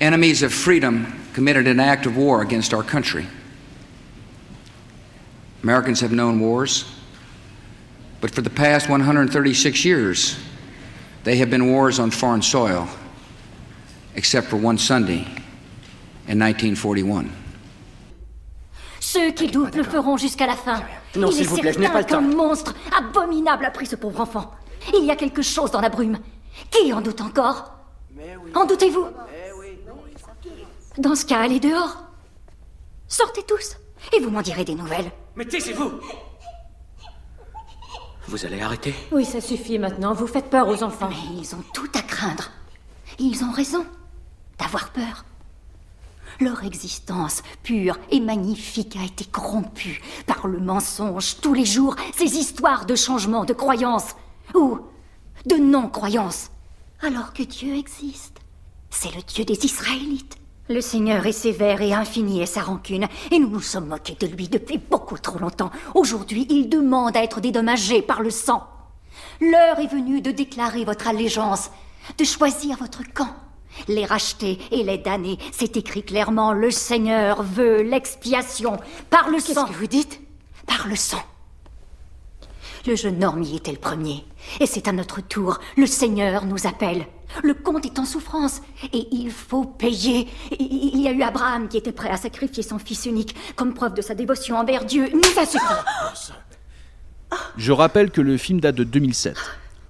enemies 0.00 0.42
of 0.42 0.52
freedom 0.52 1.24
committed 1.32 1.68
an 1.68 1.78
act 1.78 2.06
of 2.06 2.16
war 2.16 2.42
against 2.42 2.74
our 2.74 2.82
country. 2.82 3.26
Americans 5.62 6.00
have 6.00 6.12
known 6.12 6.40
wars, 6.40 6.84
but 8.20 8.32
for 8.32 8.40
the 8.40 8.50
past 8.50 8.88
136 8.88 9.84
years, 9.84 10.38
they 11.24 11.36
have 11.36 11.50
been 11.50 11.68
wars 11.70 11.98
on 11.98 12.10
foreign 12.10 12.42
soil, 12.42 12.88
except 14.16 14.48
for 14.48 14.56
one 14.56 14.78
Sunday 14.78 15.20
in 16.26 16.38
1941. 16.38 17.32
Ceux 19.00 19.30
qui 19.30 19.46
doutent 19.48 19.74
le 19.76 19.82
feront 19.84 20.16
jusqu'à 20.16 20.46
la 20.46 20.56
fin. 20.56 20.82
Non, 21.16 21.28
Il 21.28 21.32
s'il 21.34 21.42
est 21.42 21.46
vous 21.46 21.56
plaît, 21.58 21.72
je 21.72 21.78
n'ai 21.78 21.86
certain 21.86 21.92
pas 21.92 22.00
le 22.00 22.06
qu'un 22.22 22.30
temps. 22.30 22.36
monstre 22.36 22.74
abominable 22.98 23.64
a 23.64 23.70
pris 23.70 23.86
ce 23.86 23.96
pauvre 23.96 24.20
enfant. 24.20 24.50
Il 24.94 25.04
y 25.04 25.10
a 25.10 25.16
quelque 25.16 25.42
chose 25.42 25.70
dans 25.70 25.80
la 25.80 25.88
brume. 25.88 26.18
Qui 26.70 26.92
en 26.92 27.00
doute 27.00 27.20
encore 27.20 27.72
En 28.54 28.64
doutez-vous 28.64 29.06
Dans 30.98 31.14
ce 31.14 31.24
cas, 31.24 31.40
allez 31.40 31.60
dehors. 31.60 31.96
Sortez 33.06 33.42
tous, 33.44 33.76
et 34.12 34.20
vous 34.20 34.30
m'en 34.30 34.42
direz 34.42 34.64
des 34.64 34.74
nouvelles. 34.74 35.10
Mais 35.36 35.44
taisez-vous 35.46 35.92
Vous 38.26 38.44
allez 38.44 38.60
arrêter 38.60 38.94
Oui, 39.12 39.24
ça 39.24 39.40
suffit 39.40 39.78
maintenant. 39.78 40.12
Vous 40.12 40.26
faites 40.26 40.50
peur 40.50 40.68
aux 40.68 40.82
enfants. 40.82 41.08
Mais 41.08 41.40
ils 41.40 41.54
ont 41.54 41.62
tout 41.72 41.88
à 41.94 42.02
craindre. 42.02 42.50
Ils 43.18 43.42
ont 43.44 43.52
raison 43.52 43.86
d'avoir 44.58 44.90
peur. 44.90 45.24
Leur 46.40 46.64
existence 46.64 47.42
pure 47.64 47.98
et 48.12 48.20
magnifique 48.20 48.96
a 48.96 49.04
été 49.04 49.24
corrompue 49.24 50.00
par 50.26 50.46
le 50.46 50.60
mensonge 50.60 51.40
tous 51.40 51.52
les 51.52 51.64
jours, 51.64 51.96
ces 52.16 52.36
histoires 52.36 52.86
de 52.86 52.94
changement 52.94 53.44
de 53.44 53.52
croyance 53.52 54.14
ou 54.54 54.78
de 55.46 55.56
non-croyance. 55.56 56.50
Alors 57.02 57.32
que 57.32 57.42
Dieu 57.42 57.74
existe. 57.74 58.38
C'est 58.90 59.14
le 59.14 59.22
Dieu 59.22 59.44
des 59.44 59.64
Israélites. 59.64 60.36
Le 60.68 60.80
Seigneur 60.80 61.26
est 61.26 61.32
sévère 61.32 61.80
et 61.80 61.92
infini 61.92 62.40
est 62.40 62.46
sa 62.46 62.62
rancune, 62.62 63.08
et 63.32 63.38
nous 63.38 63.48
nous 63.48 63.60
sommes 63.60 63.88
moqués 63.88 64.16
de 64.20 64.26
lui 64.26 64.48
depuis 64.48 64.78
beaucoup 64.78 65.18
trop 65.18 65.38
longtemps. 65.38 65.70
Aujourd'hui, 65.94 66.46
il 66.50 66.68
demande 66.68 67.16
à 67.16 67.22
être 67.22 67.40
dédommagé 67.40 68.00
par 68.00 68.20
le 68.20 68.30
sang. 68.30 68.64
L'heure 69.40 69.80
est 69.80 69.92
venue 69.92 70.20
de 70.20 70.30
déclarer 70.30 70.84
votre 70.84 71.08
allégeance, 71.08 71.70
de 72.16 72.24
choisir 72.24 72.76
votre 72.76 73.02
camp. 73.12 73.34
Les 73.86 74.04
racheter 74.04 74.58
et 74.70 74.82
les 74.82 74.98
damner, 74.98 75.38
c'est 75.52 75.76
écrit 75.76 76.02
clairement. 76.02 76.52
Le 76.52 76.70
Seigneur 76.70 77.42
veut 77.42 77.82
l'expiation 77.82 78.78
par 79.10 79.30
le 79.30 79.38
sang. 79.38 79.66
Qu'est-ce 79.66 79.72
que 79.72 79.78
vous 79.78 79.86
dites? 79.86 80.20
Par 80.66 80.88
le 80.88 80.96
sang. 80.96 81.22
Le 82.86 82.96
jeune 82.96 83.22
homme 83.22 83.42
y 83.42 83.56
était 83.56 83.72
le 83.72 83.78
premier. 83.78 84.24
Et 84.60 84.66
c'est 84.66 84.88
à 84.88 84.92
notre 84.92 85.20
tour. 85.20 85.58
Le 85.76 85.86
Seigneur 85.86 86.44
nous 86.44 86.66
appelle. 86.66 87.06
Le 87.42 87.52
comte 87.52 87.84
est 87.84 87.98
en 87.98 88.04
souffrance. 88.04 88.62
Et 88.92 89.08
il 89.10 89.30
faut 89.30 89.64
payer. 89.64 90.28
Il 90.58 91.00
y 91.00 91.08
a 91.08 91.12
eu 91.12 91.22
Abraham 91.22 91.68
qui 91.68 91.76
était 91.76 91.92
prêt 91.92 92.10
à 92.10 92.16
sacrifier 92.16 92.62
son 92.62 92.78
fils 92.78 93.06
unique 93.06 93.34
comme 93.56 93.74
preuve 93.74 93.94
de 93.94 94.02
sa 94.02 94.14
dévotion 94.14 94.56
envers 94.56 94.84
Dieu. 94.84 95.10
Nous 95.12 95.38
a 95.38 95.44
suffi. 95.44 95.64
Je 97.56 97.72
rappelle 97.72 98.10
que 98.10 98.20
le 98.20 98.36
film 98.36 98.60
date 98.60 98.76
de 98.76 98.84
2007. 98.84 99.36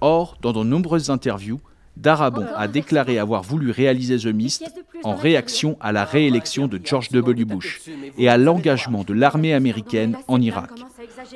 Or, 0.01 0.37
dans 0.41 0.51
de 0.53 0.63
nombreuses 0.63 1.09
interviews, 1.09 1.61
Darabon 1.99 2.45
a 2.55 2.69
déclaré 2.69 3.19
avoir 3.19 3.43
voulu 3.43 3.71
réaliser 3.71 4.17
The 4.17 4.33
Mist 4.33 4.63
en 5.03 5.15
réaction 5.15 5.77
à 5.81 5.91
la 5.91 6.05
réélection 6.05 6.67
de 6.67 6.79
George 6.81 7.09
W. 7.09 7.43
Bush 7.43 7.81
et 8.17 8.29
à 8.29 8.37
l'engagement 8.37 9.03
de 9.03 9.13
l'armée 9.13 9.53
américaine 9.53 10.17
en 10.29 10.41
Irak. 10.41 10.71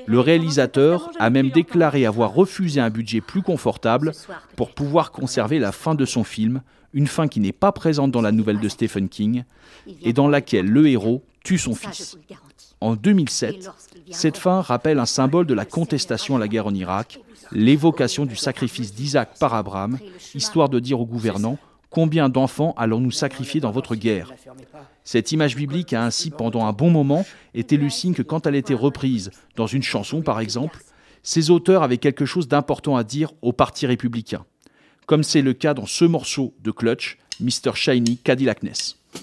Le 0.06 0.20
réalisateur 0.22 1.12
a 1.20 1.30
même 1.30 1.50
déclaré 1.50 2.06
avoir 2.06 2.34
refusé 2.34 2.80
un 2.80 2.90
budget 2.90 3.20
plus 3.20 3.42
confortable 3.42 4.14
pour 4.56 4.72
pouvoir 4.72 5.12
conserver 5.12 5.60
la 5.60 5.74
fin 5.74 5.96
de 5.96 6.06
son 6.06 6.24
film, 6.24 6.62
une 6.94 7.08
fin 7.08 7.28
qui 7.28 7.42
n'est 7.42 7.52
pas 7.52 7.74
présente 7.74 8.12
dans 8.12 8.22
la 8.22 8.32
nouvelle 8.32 8.60
de 8.60 8.70
Stephen 8.70 9.10
King 9.10 9.44
et 10.02 10.14
dans 10.14 10.30
laquelle 10.30 10.68
le 10.68 10.88
héros 10.88 11.24
tue 11.44 11.58
son 11.58 11.76
fils. 11.76 12.18
En 12.84 12.98
2007, 12.98 13.70
cette 14.12 14.36
fin 14.36 14.60
rappelle 14.60 15.00
un 15.00 15.06
symbole 15.06 15.46
de 15.46 15.54
la 15.54 15.64
contestation 15.64 16.36
à 16.36 16.40
la 16.40 16.50
guerre 16.50 16.68
en 16.68 16.74
Irak, 16.74 17.18
l'évocation 17.54 18.26
du 18.26 18.36
sacrifice 18.36 18.94
d'Isaac 18.94 19.40
par 19.40 19.54
Abraham, 19.54 20.00
histoire 20.36 20.68
de 20.68 20.82
dire 20.82 21.00
aux 21.00 21.06
gouvernants 21.06 21.58
combien 21.90 22.28
d'enfants 22.28 22.74
allons-nous 22.76 23.12
sacrifier 23.12 23.62
dans 23.62 23.72
votre 23.72 23.96
guerre? 23.96 24.34
Cette 25.06 25.32
image 25.32 25.56
biblique 25.56 25.94
a 25.94 26.04
ainsi 26.04 26.30
pendant 26.30 26.66
un 26.66 26.74
bon 26.74 26.90
moment 26.90 27.26
été 27.54 27.78
le 27.78 27.90
signe 27.90 28.14
que 28.14 28.22
quand 28.22 28.48
elle 28.48 28.56
était 28.56 28.74
reprise 28.74 29.32
dans 29.56 29.68
une 29.68 29.82
chanson 29.82 30.22
par 30.22 30.42
exemple, 30.42 30.84
ses 31.22 31.52
auteurs 31.52 31.84
avaient 31.84 31.98
quelque 31.98 32.26
chose 32.26 32.50
d'important 32.50 32.98
à 32.98 33.06
dire 33.06 33.32
au 33.42 33.54
Parti 33.54 33.88
républicain, 33.88 34.44
comme 35.06 35.24
c'est 35.24 35.42
le 35.42 35.54
cas 35.54 35.74
dans 35.74 35.86
ce 35.86 36.04
morceau 36.04 36.54
de 36.62 36.72
Clutch, 36.72 37.18
Mr. 37.40 37.76
Shiny 37.76 38.18
Cadillacness. 38.18 38.98
Has 39.14 39.23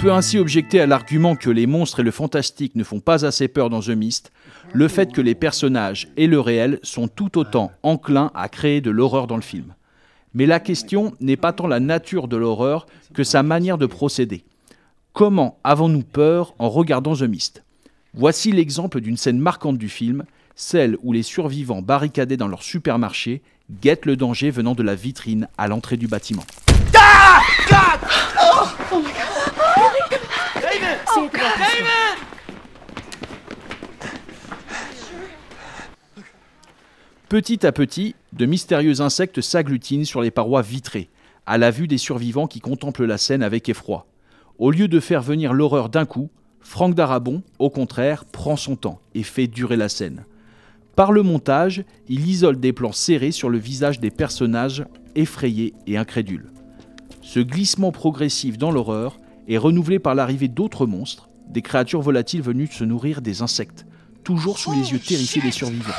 peut 0.00 0.12
ainsi 0.12 0.38
objecter 0.38 0.80
à 0.80 0.86
l'argument 0.86 1.36
que 1.36 1.50
les 1.50 1.66
monstres 1.66 2.00
et 2.00 2.02
le 2.02 2.10
fantastique 2.10 2.74
ne 2.74 2.84
font 2.84 3.00
pas 3.00 3.26
assez 3.26 3.48
peur 3.48 3.68
dans 3.68 3.80
The 3.80 3.90
Mist, 3.90 4.32
le 4.72 4.88
fait 4.88 5.12
que 5.12 5.20
les 5.20 5.34
personnages 5.34 6.08
et 6.16 6.26
le 6.26 6.40
réel 6.40 6.78
sont 6.82 7.06
tout 7.06 7.36
autant 7.36 7.70
enclins 7.82 8.30
à 8.34 8.48
créer 8.48 8.80
de 8.80 8.90
l'horreur 8.90 9.26
dans 9.26 9.36
le 9.36 9.42
film. 9.42 9.74
Mais 10.32 10.46
la 10.46 10.58
question 10.58 11.12
n'est 11.20 11.36
pas 11.36 11.52
tant 11.52 11.66
la 11.66 11.80
nature 11.80 12.28
de 12.28 12.38
l'horreur 12.38 12.86
que 13.12 13.24
sa 13.24 13.42
manière 13.42 13.76
de 13.76 13.84
procéder. 13.84 14.42
Comment 15.12 15.58
avons-nous 15.64 16.02
peur 16.02 16.54
en 16.58 16.70
regardant 16.70 17.14
The 17.14 17.22
Mist? 17.22 17.62
Voici 18.14 18.52
l'exemple 18.52 19.02
d'une 19.02 19.18
scène 19.18 19.38
marquante 19.38 19.76
du 19.76 19.90
film, 19.90 20.24
celle 20.54 20.96
où 21.02 21.12
les 21.12 21.22
survivants 21.22 21.82
barricadés 21.82 22.38
dans 22.38 22.48
leur 22.48 22.62
supermarché 22.62 23.42
guettent 23.82 24.06
le 24.06 24.16
danger 24.16 24.50
venant 24.50 24.74
de 24.74 24.82
la 24.82 24.94
vitrine 24.94 25.46
à 25.58 25.68
l'entrée 25.68 25.98
du 25.98 26.06
bâtiment. 26.06 26.44
Ah! 26.96 27.40
God! 27.68 28.08
Oh, 28.40 28.68
oh 28.92 28.98
my 29.00 29.12
God. 29.12 29.39
David! 30.54 30.98
Oh, 31.16 31.22
God. 31.22 31.32
David! 31.32 31.86
Petit 37.28 37.64
à 37.64 37.70
petit, 37.70 38.16
de 38.32 38.46
mystérieux 38.46 39.00
insectes 39.00 39.40
s'agglutinent 39.40 40.04
sur 40.04 40.20
les 40.20 40.32
parois 40.32 40.62
vitrées, 40.62 41.10
à 41.46 41.58
la 41.58 41.70
vue 41.70 41.86
des 41.86 41.98
survivants 41.98 42.48
qui 42.48 42.58
contemplent 42.58 43.04
la 43.04 43.18
scène 43.18 43.44
avec 43.44 43.68
effroi. 43.68 44.06
Au 44.58 44.72
lieu 44.72 44.88
de 44.88 44.98
faire 44.98 45.22
venir 45.22 45.52
l'horreur 45.52 45.88
d'un 45.88 46.06
coup, 46.06 46.30
Franck 46.60 46.94
Darabon, 46.94 47.42
au 47.60 47.70
contraire, 47.70 48.24
prend 48.24 48.56
son 48.56 48.74
temps 48.74 49.00
et 49.14 49.22
fait 49.22 49.46
durer 49.46 49.76
la 49.76 49.88
scène. 49.88 50.24
Par 50.96 51.12
le 51.12 51.22
montage, 51.22 51.84
il 52.08 52.28
isole 52.28 52.58
des 52.58 52.72
plans 52.72 52.92
serrés 52.92 53.30
sur 53.30 53.48
le 53.48 53.58
visage 53.58 54.00
des 54.00 54.10
personnages 54.10 54.84
effrayés 55.14 55.72
et 55.86 55.96
incrédules. 55.96 56.50
Ce 57.22 57.38
glissement 57.38 57.92
progressif 57.92 58.58
dans 58.58 58.72
l'horreur 58.72 59.19
est 59.50 59.58
renouvelé 59.58 59.98
par 59.98 60.14
l'arrivée 60.14 60.46
d'autres 60.46 60.86
monstres, 60.86 61.28
des 61.48 61.60
créatures 61.60 62.00
volatiles 62.00 62.40
venues 62.40 62.68
se 62.68 62.84
nourrir 62.84 63.20
des 63.20 63.42
insectes, 63.42 63.84
toujours 64.22 64.58
sous 64.58 64.72
les 64.72 64.92
yeux 64.92 65.00
terrifiés 65.00 65.42
des 65.42 65.50
survivants. 65.50 65.90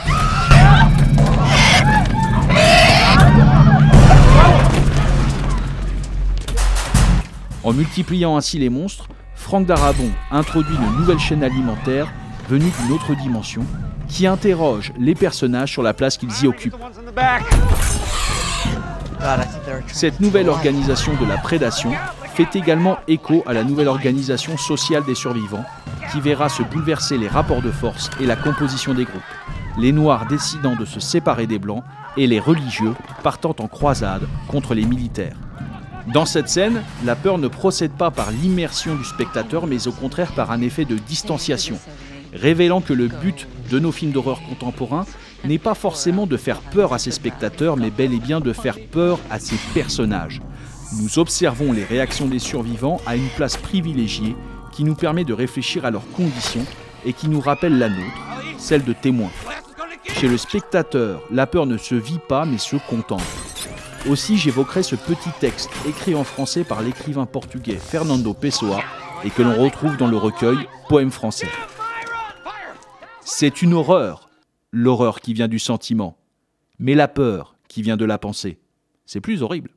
En 7.63 7.73
multipliant 7.73 8.37
ainsi 8.37 8.57
les 8.57 8.69
monstres, 8.69 9.09
Franck 9.35 9.65
Darabon 9.65 10.09
introduit 10.31 10.75
une 10.75 10.99
nouvelle 10.99 11.19
chaîne 11.19 11.43
alimentaire 11.43 12.11
venue 12.47 12.71
d'une 12.81 12.93
autre 12.93 13.15
dimension 13.15 13.65
qui 14.07 14.27
interroge 14.27 14.93
les 14.97 15.13
personnages 15.13 15.73
sur 15.73 15.83
la 15.83 15.93
place 15.93 16.17
qu'ils 16.17 16.43
y 16.43 16.47
occupent. 16.47 16.77
Cette 19.87 20.21
nouvelle 20.21 20.47
organisation 20.47 21.13
de 21.21 21.25
la 21.27 21.37
prédation 21.37 21.91
fait 22.33 22.55
également 22.55 22.97
écho 23.07 23.43
à 23.45 23.53
la 23.53 23.63
nouvelle 23.63 23.87
organisation 23.87 24.57
sociale 24.57 25.03
des 25.05 25.15
survivants, 25.15 25.65
qui 26.11 26.21
verra 26.21 26.49
se 26.49 26.63
bouleverser 26.63 27.17
les 27.17 27.27
rapports 27.27 27.61
de 27.61 27.71
force 27.71 28.09
et 28.19 28.25
la 28.25 28.35
composition 28.35 28.93
des 28.93 29.03
groupes. 29.03 29.21
Les 29.77 29.91
Noirs 29.91 30.25
décidant 30.27 30.75
de 30.75 30.85
se 30.85 30.99
séparer 30.99 31.47
des 31.47 31.59
Blancs 31.59 31.83
et 32.17 32.27
les 32.27 32.39
religieux 32.39 32.93
partant 33.23 33.55
en 33.59 33.67
croisade 33.67 34.27
contre 34.47 34.73
les 34.73 34.85
militaires. 34.85 35.37
Dans 36.13 36.25
cette 36.25 36.49
scène, 36.49 36.81
la 37.05 37.15
peur 37.15 37.37
ne 37.37 37.47
procède 37.47 37.91
pas 37.91 38.11
par 38.11 38.31
l'immersion 38.31 38.95
du 38.95 39.03
spectateur, 39.03 39.67
mais 39.67 39.87
au 39.87 39.91
contraire 39.91 40.31
par 40.33 40.51
un 40.51 40.61
effet 40.61 40.85
de 40.85 40.95
distanciation, 40.95 41.77
révélant 42.33 42.81
que 42.81 42.93
le 42.93 43.07
but 43.07 43.47
de 43.69 43.79
nos 43.79 43.91
films 43.91 44.11
d'horreur 44.11 44.41
contemporains 44.47 45.05
n'est 45.45 45.59
pas 45.59 45.75
forcément 45.75 46.27
de 46.27 46.37
faire 46.37 46.61
peur 46.61 46.93
à 46.93 46.99
ses 46.99 47.11
spectateurs, 47.11 47.77
mais 47.77 47.91
bel 47.91 48.13
et 48.13 48.19
bien 48.19 48.39
de 48.39 48.53
faire 48.53 48.77
peur 48.91 49.19
à 49.29 49.39
ses 49.39 49.57
personnages. 49.73 50.41
Nous 50.99 51.19
observons 51.19 51.71
les 51.71 51.85
réactions 51.85 52.27
des 52.27 52.39
survivants 52.39 52.99
à 53.05 53.15
une 53.15 53.29
place 53.29 53.55
privilégiée 53.55 54.35
qui 54.73 54.83
nous 54.83 54.95
permet 54.95 55.23
de 55.23 55.33
réfléchir 55.33 55.85
à 55.85 55.91
leurs 55.91 56.09
conditions 56.11 56.65
et 57.05 57.13
qui 57.13 57.29
nous 57.29 57.39
rappelle 57.39 57.77
la 57.77 57.87
nôtre, 57.87 58.57
celle 58.57 58.83
de 58.83 58.91
témoins. 58.91 59.31
Chez 60.03 60.27
le 60.27 60.37
spectateur, 60.37 61.21
la 61.31 61.47
peur 61.47 61.65
ne 61.65 61.77
se 61.77 61.95
vit 61.95 62.19
pas 62.19 62.45
mais 62.45 62.57
se 62.57 62.75
contemple. 62.89 63.23
Aussi 64.09 64.37
j'évoquerai 64.37 64.83
ce 64.83 64.95
petit 64.95 65.29
texte 65.39 65.69
écrit 65.87 66.13
en 66.13 66.25
français 66.25 66.65
par 66.65 66.81
l'écrivain 66.81 67.25
portugais 67.25 67.77
Fernando 67.77 68.33
Pessoa 68.33 68.81
et 69.23 69.29
que 69.29 69.43
l'on 69.43 69.61
retrouve 69.63 69.95
dans 69.95 70.07
le 70.07 70.17
recueil 70.17 70.57
Poèmes 70.89 71.11
français. 71.11 71.47
C'est 73.23 73.61
une 73.61 73.73
horreur, 73.73 74.29
l'horreur 74.71 75.21
qui 75.21 75.33
vient 75.33 75.47
du 75.47 75.59
sentiment, 75.59 76.17
mais 76.79 76.95
la 76.95 77.07
peur 77.07 77.55
qui 77.69 77.81
vient 77.81 77.97
de 77.97 78.05
la 78.05 78.17
pensée. 78.17 78.59
C'est 79.05 79.21
plus 79.21 79.41
horrible. 79.41 79.69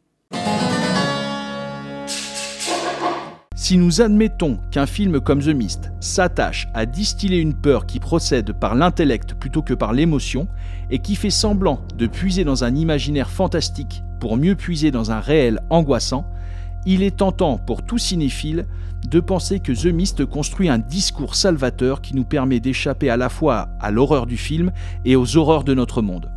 Si 3.65 3.79
nous 3.79 4.03
admettons 4.03 4.59
qu'un 4.71 4.85
film 4.85 5.21
comme 5.21 5.41
The 5.41 5.55
Mist 5.55 5.91
s'attache 5.99 6.69
à 6.75 6.85
distiller 6.85 7.39
une 7.39 7.55
peur 7.55 7.87
qui 7.87 7.99
procède 7.99 8.53
par 8.53 8.75
l'intellect 8.75 9.33
plutôt 9.33 9.63
que 9.63 9.73
par 9.73 9.95
l'émotion, 9.95 10.49
et 10.91 10.99
qui 10.99 11.17
fait 11.17 11.31
semblant 11.31 11.81
de 11.97 12.07
puiser 12.07 12.45
dans 12.45 12.63
un 12.63 12.75
imaginaire 12.75 13.31
fantastique 13.31 14.03
pour 14.21 14.37
mieux 14.37 14.55
puiser 14.55 14.91
dans 14.91 15.13
un 15.13 15.21
réel 15.21 15.61
angoissant, 15.71 16.27
il 16.85 17.03
est 17.03 17.17
tentant 17.17 17.57
pour 17.57 17.83
tout 17.83 17.97
cinéphile 17.97 18.67
de 19.09 19.21
penser 19.21 19.61
que 19.61 19.73
The 19.73 19.95
Mist 19.95 20.27
construit 20.27 20.69
un 20.69 20.77
discours 20.77 21.35
salvateur 21.35 22.03
qui 22.03 22.15
nous 22.15 22.25
permet 22.25 22.61
d'échapper 22.61 23.09
à 23.09 23.17
la 23.17 23.31
fois 23.31 23.71
à 23.81 23.91
l'horreur 23.91 24.27
du 24.27 24.37
film 24.37 24.73
et 25.07 25.17
aux 25.17 25.39
horreurs 25.39 25.65
de 25.65 25.73
notre 25.73 26.03
monde. 26.03 26.31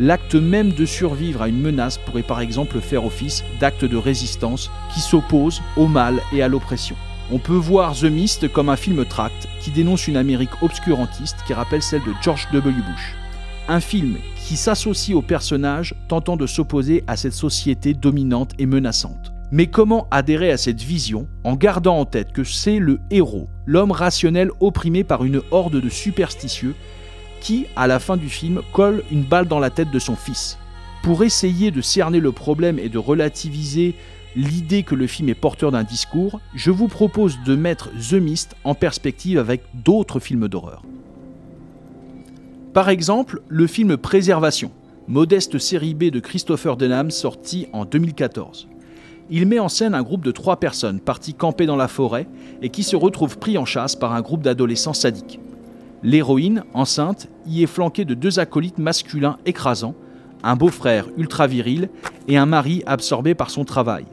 L'acte 0.00 0.36
même 0.36 0.72
de 0.72 0.86
survivre 0.86 1.42
à 1.42 1.48
une 1.48 1.60
menace 1.60 1.98
pourrait 1.98 2.22
par 2.22 2.40
exemple 2.40 2.80
faire 2.80 3.04
office 3.04 3.42
d'acte 3.58 3.84
de 3.84 3.96
résistance 3.96 4.70
qui 4.94 5.00
s'oppose 5.00 5.60
au 5.76 5.88
mal 5.88 6.20
et 6.32 6.40
à 6.40 6.46
l'oppression. 6.48 6.94
On 7.32 7.38
peut 7.38 7.52
voir 7.52 7.94
The 7.94 8.04
Mist 8.04 8.50
comme 8.52 8.68
un 8.68 8.76
film 8.76 9.04
tract 9.04 9.48
qui 9.60 9.72
dénonce 9.72 10.06
une 10.06 10.16
Amérique 10.16 10.62
obscurantiste 10.62 11.38
qui 11.46 11.52
rappelle 11.52 11.82
celle 11.82 12.02
de 12.02 12.12
George 12.22 12.46
W. 12.52 12.76
Bush. 12.76 13.16
Un 13.66 13.80
film 13.80 14.16
qui 14.36 14.56
s'associe 14.56 15.16
aux 15.16 15.22
personnages 15.22 15.94
tentant 16.08 16.36
de 16.36 16.46
s'opposer 16.46 17.02
à 17.06 17.16
cette 17.16 17.34
société 17.34 17.92
dominante 17.92 18.52
et 18.58 18.66
menaçante. 18.66 19.32
Mais 19.50 19.66
comment 19.66 20.06
adhérer 20.10 20.52
à 20.52 20.56
cette 20.58 20.80
vision 20.80 21.26
en 21.42 21.54
gardant 21.54 21.98
en 21.98 22.04
tête 22.04 22.32
que 22.32 22.44
c'est 22.44 22.78
le 22.78 23.00
héros, 23.10 23.48
l'homme 23.66 23.92
rationnel 23.92 24.50
opprimé 24.60 25.04
par 25.04 25.24
une 25.24 25.42
horde 25.50 25.80
de 25.80 25.88
superstitieux 25.88 26.74
qui, 27.40 27.66
à 27.76 27.86
la 27.86 27.98
fin 27.98 28.16
du 28.16 28.28
film, 28.28 28.62
colle 28.72 29.02
une 29.10 29.22
balle 29.22 29.48
dans 29.48 29.58
la 29.58 29.70
tête 29.70 29.90
de 29.90 29.98
son 29.98 30.16
fils. 30.16 30.58
Pour 31.02 31.22
essayer 31.24 31.70
de 31.70 31.80
cerner 31.80 32.20
le 32.20 32.32
problème 32.32 32.78
et 32.78 32.88
de 32.88 32.98
relativiser 32.98 33.94
l'idée 34.36 34.82
que 34.82 34.94
le 34.94 35.06
film 35.06 35.28
est 35.28 35.34
porteur 35.34 35.70
d'un 35.70 35.84
discours, 35.84 36.40
je 36.54 36.70
vous 36.70 36.88
propose 36.88 37.38
de 37.44 37.56
mettre 37.56 37.90
The 37.98 38.14
Mist 38.14 38.56
en 38.64 38.74
perspective 38.74 39.38
avec 39.38 39.62
d'autres 39.74 40.20
films 40.20 40.48
d'horreur. 40.48 40.82
Par 42.74 42.88
exemple, 42.88 43.40
le 43.48 43.66
film 43.66 43.96
Préservation, 43.96 44.70
modeste 45.08 45.58
série 45.58 45.94
B 45.94 46.04
de 46.04 46.20
Christopher 46.20 46.76
Denham 46.76 47.10
sorti 47.10 47.66
en 47.72 47.84
2014. 47.84 48.68
Il 49.30 49.46
met 49.46 49.58
en 49.58 49.68
scène 49.68 49.94
un 49.94 50.02
groupe 50.02 50.24
de 50.24 50.30
trois 50.30 50.58
personnes 50.58 51.00
partis 51.00 51.34
camper 51.34 51.66
dans 51.66 51.76
la 51.76 51.88
forêt 51.88 52.26
et 52.62 52.68
qui 52.68 52.82
se 52.82 52.96
retrouvent 52.96 53.38
pris 53.38 53.58
en 53.58 53.64
chasse 53.64 53.96
par 53.96 54.12
un 54.12 54.22
groupe 54.22 54.42
d'adolescents 54.42 54.94
sadiques. 54.94 55.40
L'héroïne, 56.02 56.62
enceinte, 56.74 57.28
y 57.46 57.62
est 57.62 57.66
flanquée 57.66 58.04
de 58.04 58.14
deux 58.14 58.38
acolytes 58.38 58.78
masculins 58.78 59.38
écrasants, 59.46 59.96
un 60.44 60.54
beau-frère 60.54 61.08
ultra 61.16 61.46
viril 61.48 61.88
et 62.28 62.36
un 62.36 62.46
mari 62.46 62.82
absorbé 62.86 63.34
par 63.34 63.50
son 63.50 63.64
travail. 63.64 64.04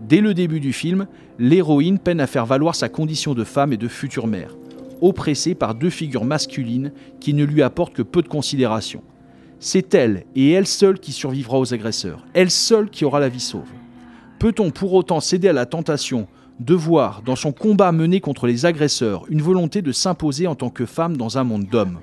Dès 0.00 0.20
le 0.20 0.32
début 0.32 0.60
du 0.60 0.72
film, 0.72 1.06
l'héroïne 1.38 1.98
peine 1.98 2.20
à 2.20 2.26
faire 2.26 2.46
valoir 2.46 2.74
sa 2.74 2.88
condition 2.88 3.34
de 3.34 3.44
femme 3.44 3.72
et 3.72 3.76
de 3.76 3.88
future 3.88 4.26
mère, 4.26 4.56
oppressée 5.02 5.54
par 5.54 5.74
deux 5.74 5.90
figures 5.90 6.24
masculines 6.24 6.92
qui 7.20 7.34
ne 7.34 7.44
lui 7.44 7.62
apportent 7.62 7.94
que 7.94 8.02
peu 8.02 8.22
de 8.22 8.28
considération. 8.28 9.02
C'est 9.60 9.92
elle 9.94 10.24
et 10.34 10.52
elle 10.52 10.66
seule 10.66 10.98
qui 10.98 11.12
survivra 11.12 11.58
aux 11.58 11.74
agresseurs, 11.74 12.24
elle 12.32 12.50
seule 12.50 12.88
qui 12.88 13.04
aura 13.04 13.20
la 13.20 13.28
vie 13.28 13.40
sauve. 13.40 13.68
Peut-on 14.38 14.70
pour 14.70 14.94
autant 14.94 15.20
céder 15.20 15.48
à 15.48 15.52
la 15.52 15.66
tentation 15.66 16.28
de 16.60 16.74
voir 16.74 17.22
dans 17.22 17.36
son 17.36 17.52
combat 17.52 17.92
mené 17.92 18.20
contre 18.20 18.46
les 18.46 18.66
agresseurs 18.66 19.24
une 19.28 19.42
volonté 19.42 19.82
de 19.82 19.92
s'imposer 19.92 20.46
en 20.46 20.54
tant 20.54 20.70
que 20.70 20.86
femme 20.86 21.16
dans 21.16 21.38
un 21.38 21.44
monde 21.44 21.66
d'hommes 21.66 22.00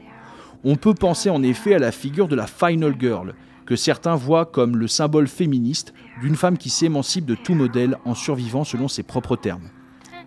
On 0.63 0.75
peut 0.75 0.93
penser 0.93 1.29
en 1.29 1.43
effet 1.43 1.73
à 1.75 1.79
la 1.79 1.91
figure 1.91 2.27
de 2.27 2.35
la 2.35 2.47
Final 2.47 2.95
Girl, 2.99 3.35
que 3.65 3.75
certains 3.75 4.15
voient 4.15 4.45
comme 4.45 4.77
le 4.77 4.87
symbole 4.87 5.27
féministe 5.27 5.93
d'une 6.21 6.35
femme 6.35 6.57
qui 6.57 6.69
s'émancipe 6.69 7.25
de 7.25 7.35
tout 7.35 7.55
modèle 7.55 7.97
en 8.05 8.15
survivant 8.15 8.63
selon 8.63 8.87
ses 8.87 9.03
propres 9.03 9.35
termes. 9.35 9.69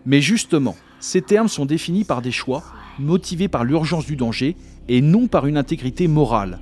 Mais 0.05 0.21
justement, 0.21 0.77
ces 1.01 1.23
termes 1.23 1.49
sont 1.49 1.67
définis 1.67 2.05
par 2.05 2.23
des 2.23 2.33
choix, 2.33 2.63
motivés 2.99 3.49
par 3.49 3.65
l'urgence 3.65 4.07
du 4.07 4.17
danger 4.17 4.57
et 4.89 5.01
non 5.01 5.29
par 5.29 5.47
une 5.47 5.57
intégrité 5.57 6.09
morale. 6.09 6.61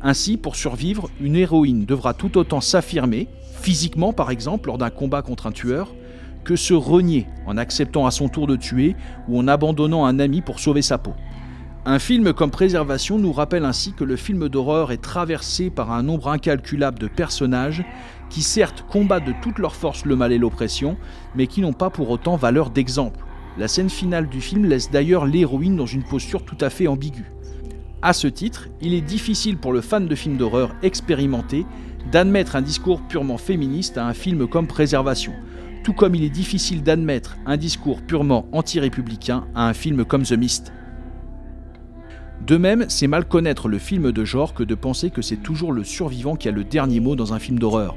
Ainsi, 0.00 0.36
pour 0.36 0.56
survivre, 0.56 1.10
une 1.20 1.36
héroïne 1.36 1.84
devra 1.84 2.14
tout 2.14 2.38
autant 2.38 2.60
s'affirmer, 2.60 3.28
physiquement 3.60 4.12
par 4.12 4.30
exemple 4.30 4.68
lors 4.68 4.78
d'un 4.78 4.90
combat 4.90 5.22
contre 5.22 5.46
un 5.46 5.52
tueur, 5.52 5.92
que 6.44 6.56
se 6.56 6.74
renier 6.74 7.26
en 7.46 7.56
acceptant 7.56 8.06
à 8.06 8.10
son 8.10 8.28
tour 8.28 8.46
de 8.46 8.56
tuer 8.56 8.96
ou 9.28 9.38
en 9.38 9.48
abandonnant 9.48 10.04
un 10.04 10.18
ami 10.18 10.40
pour 10.40 10.60
sauver 10.60 10.82
sa 10.82 10.98
peau. 10.98 11.14
Un 11.84 11.98
film 11.98 12.32
comme 12.34 12.50
Préservation 12.50 13.18
nous 13.18 13.32
rappelle 13.32 13.64
ainsi 13.64 13.92
que 13.94 14.04
le 14.04 14.16
film 14.16 14.48
d'horreur 14.48 14.92
est 14.92 15.02
traversé 15.02 15.70
par 15.70 15.90
un 15.90 16.02
nombre 16.02 16.28
incalculable 16.28 16.98
de 16.98 17.08
personnages 17.08 17.82
qui 18.28 18.42
certes 18.42 18.84
combattent 18.90 19.24
de 19.24 19.34
toutes 19.40 19.58
leurs 19.58 19.74
forces 19.74 20.04
le 20.04 20.16
mal 20.16 20.32
et 20.32 20.38
l'oppression, 20.38 20.96
mais 21.34 21.46
qui 21.46 21.62
n'ont 21.62 21.72
pas 21.72 21.88
pour 21.88 22.10
autant 22.10 22.36
valeur 22.36 22.70
d'exemple. 22.70 23.24
La 23.56 23.68
scène 23.68 23.90
finale 23.90 24.28
du 24.28 24.40
film 24.40 24.66
laisse 24.66 24.90
d'ailleurs 24.90 25.24
l'héroïne 25.24 25.76
dans 25.76 25.86
une 25.86 26.04
posture 26.04 26.44
tout 26.44 26.58
à 26.60 26.68
fait 26.68 26.88
ambiguë. 26.88 27.32
À 28.02 28.12
ce 28.12 28.28
titre, 28.28 28.68
il 28.80 28.94
est 28.94 29.00
difficile 29.00 29.56
pour 29.56 29.72
le 29.72 29.80
fan 29.80 30.06
de 30.06 30.14
films 30.14 30.36
d'horreur 30.36 30.74
expérimenté 30.82 31.66
d'admettre 32.12 32.54
un 32.54 32.62
discours 32.62 33.00
purement 33.02 33.38
féministe 33.38 33.98
à 33.98 34.06
un 34.06 34.14
film 34.14 34.46
comme 34.46 34.66
Préservation, 34.66 35.32
tout 35.88 35.94
comme 35.94 36.14
il 36.14 36.22
est 36.22 36.28
difficile 36.28 36.82
d'admettre 36.82 37.38
un 37.46 37.56
discours 37.56 38.02
purement 38.02 38.46
anti-républicain 38.52 39.46
à 39.54 39.66
un 39.70 39.72
film 39.72 40.04
comme 40.04 40.22
The 40.22 40.32
Mist. 40.32 40.70
De 42.46 42.58
même, 42.58 42.84
c'est 42.88 43.06
mal 43.06 43.24
connaître 43.24 43.68
le 43.68 43.78
film 43.78 44.12
de 44.12 44.24
genre 44.26 44.52
que 44.52 44.62
de 44.62 44.74
penser 44.74 45.08
que 45.08 45.22
c'est 45.22 45.38
toujours 45.38 45.72
le 45.72 45.84
survivant 45.84 46.36
qui 46.36 46.46
a 46.46 46.52
le 46.52 46.62
dernier 46.62 47.00
mot 47.00 47.16
dans 47.16 47.32
un 47.32 47.38
film 47.38 47.58
d'horreur. 47.58 47.96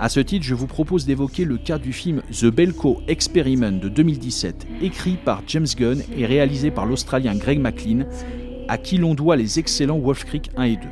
À 0.00 0.08
ce 0.08 0.18
titre, 0.18 0.44
je 0.44 0.56
vous 0.56 0.66
propose 0.66 1.06
d'évoquer 1.06 1.44
le 1.44 1.58
cas 1.58 1.78
du 1.78 1.92
film 1.92 2.22
The 2.32 2.46
Belko 2.46 3.02
Experiment 3.06 3.78
de 3.78 3.88
2017, 3.88 4.66
écrit 4.82 5.16
par 5.24 5.44
James 5.46 5.68
Gunn 5.76 6.02
et 6.16 6.26
réalisé 6.26 6.72
par 6.72 6.86
l'Australien 6.86 7.36
Greg 7.36 7.60
McLean, 7.60 8.04
à 8.66 8.78
qui 8.78 8.98
l'on 8.98 9.14
doit 9.14 9.36
les 9.36 9.60
excellents 9.60 10.00
Wolf 10.00 10.24
Creek 10.24 10.50
1 10.56 10.62
et 10.64 10.76
2. 10.76 10.82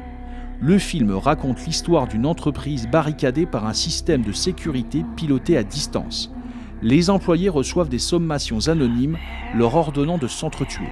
Le 0.60 0.78
film 0.78 1.10
raconte 1.10 1.66
l'histoire 1.66 2.06
d'une 2.06 2.24
entreprise 2.24 2.86
barricadée 2.86 3.46
par 3.46 3.66
un 3.66 3.74
système 3.74 4.22
de 4.22 4.30
sécurité 4.30 5.04
piloté 5.16 5.56
à 5.56 5.64
distance. 5.64 6.30
Les 6.82 7.08
employés 7.08 7.48
reçoivent 7.48 7.88
des 7.88 7.98
sommations 7.98 8.68
anonymes 8.68 9.16
leur 9.54 9.74
ordonnant 9.74 10.18
de 10.18 10.26
s'entretuer. 10.26 10.88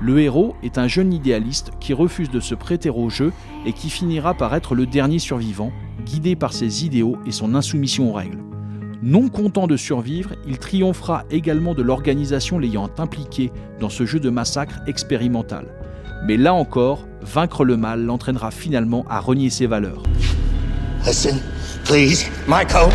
Le 0.00 0.20
héros 0.20 0.54
est 0.62 0.76
un 0.76 0.86
jeune 0.86 1.12
idéaliste 1.12 1.70
qui 1.80 1.94
refuse 1.94 2.30
de 2.30 2.40
se 2.40 2.54
prêter 2.54 2.90
au 2.90 3.08
jeu 3.08 3.32
et 3.64 3.72
qui 3.72 3.88
finira 3.88 4.34
par 4.34 4.54
être 4.54 4.74
le 4.74 4.86
dernier 4.86 5.18
survivant, 5.18 5.72
guidé 6.04 6.36
par 6.36 6.52
ses 6.52 6.84
idéaux 6.84 7.16
et 7.26 7.32
son 7.32 7.54
insoumission 7.54 8.10
aux 8.10 8.12
règles. 8.12 8.42
Non 9.02 9.28
content 9.28 9.66
de 9.66 9.76
survivre, 9.76 10.34
il 10.46 10.58
triomphera 10.58 11.24
également 11.30 11.74
de 11.74 11.82
l'organisation 11.82 12.58
l'ayant 12.58 12.90
impliqué 12.98 13.50
dans 13.80 13.90
ce 13.90 14.04
jeu 14.04 14.20
de 14.20 14.30
massacre 14.30 14.80
expérimental. 14.86 15.66
Mais 16.26 16.36
là 16.36 16.54
encore, 16.54 17.06
vaincre 17.22 17.64
le 17.64 17.76
mal 17.76 18.04
l'entraînera 18.04 18.50
finalement 18.50 19.04
à 19.08 19.20
renier 19.20 19.50
ses 19.50 19.66
valeurs. 19.66 20.02
Listen, 21.06 21.38
please, 21.84 22.26
Michael. 22.48 22.90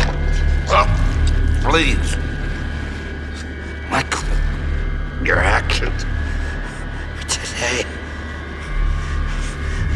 Please. 1.62 2.16
Michael, 3.90 4.24
your 5.22 5.38
actions 5.38 6.06
today. 7.28 7.84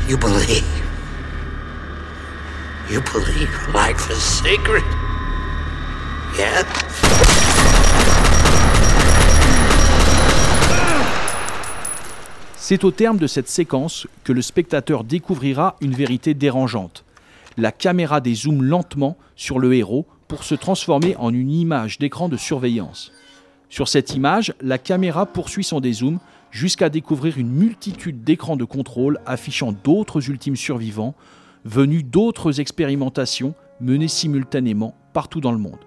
You 0.06 0.18
believe. 0.18 0.62
You 2.90 3.00
believe 3.00 3.48
life 3.72 4.10
is 4.10 4.22
sacred? 4.22 4.84
Yeah? 6.38 6.64
C'est 12.56 12.84
au 12.84 12.90
terme 12.90 13.16
de 13.16 13.26
cette 13.26 13.48
séquence 13.48 14.06
que 14.22 14.32
le 14.32 14.42
spectateur 14.42 15.02
découvrira 15.02 15.76
une 15.80 15.94
vérité 15.94 16.34
dérangeante. 16.34 17.04
La 17.56 17.72
caméra 17.72 18.20
dézoome 18.20 18.62
lentement 18.62 19.16
sur 19.34 19.58
le 19.58 19.74
héros 19.74 20.06
pour 20.28 20.44
se 20.44 20.54
transformer 20.54 21.16
en 21.16 21.32
une 21.32 21.50
image 21.50 21.98
d'écran 21.98 22.28
de 22.28 22.36
surveillance. 22.36 23.12
Sur 23.68 23.88
cette 23.88 24.14
image, 24.14 24.54
la 24.60 24.78
caméra 24.78 25.26
poursuit 25.26 25.64
son 25.64 25.80
dézoom 25.80 26.18
jusqu'à 26.50 26.88
découvrir 26.88 27.38
une 27.38 27.50
multitude 27.50 28.22
d'écrans 28.22 28.56
de 28.56 28.64
contrôle 28.64 29.18
affichant 29.26 29.72
d'autres 29.72 30.28
ultimes 30.30 30.56
survivants 30.56 31.14
venus 31.64 32.04
d'autres 32.04 32.60
expérimentations 32.60 33.54
menées 33.80 34.08
simultanément 34.08 34.94
partout 35.12 35.40
dans 35.40 35.52
le 35.52 35.58
monde. 35.58 35.80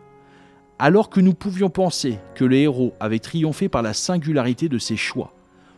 Alors 0.79 1.09
que 1.09 1.21
nous 1.21 1.33
pouvions 1.33 1.69
penser 1.69 2.19
que 2.35 2.45
le 2.45 2.57
héros 2.57 2.93
avait 2.99 3.19
triomphé 3.19 3.69
par 3.69 3.81
la 3.81 3.93
singularité 3.93 4.69
de 4.69 4.77
ses 4.77 4.97
choix, 4.97 5.33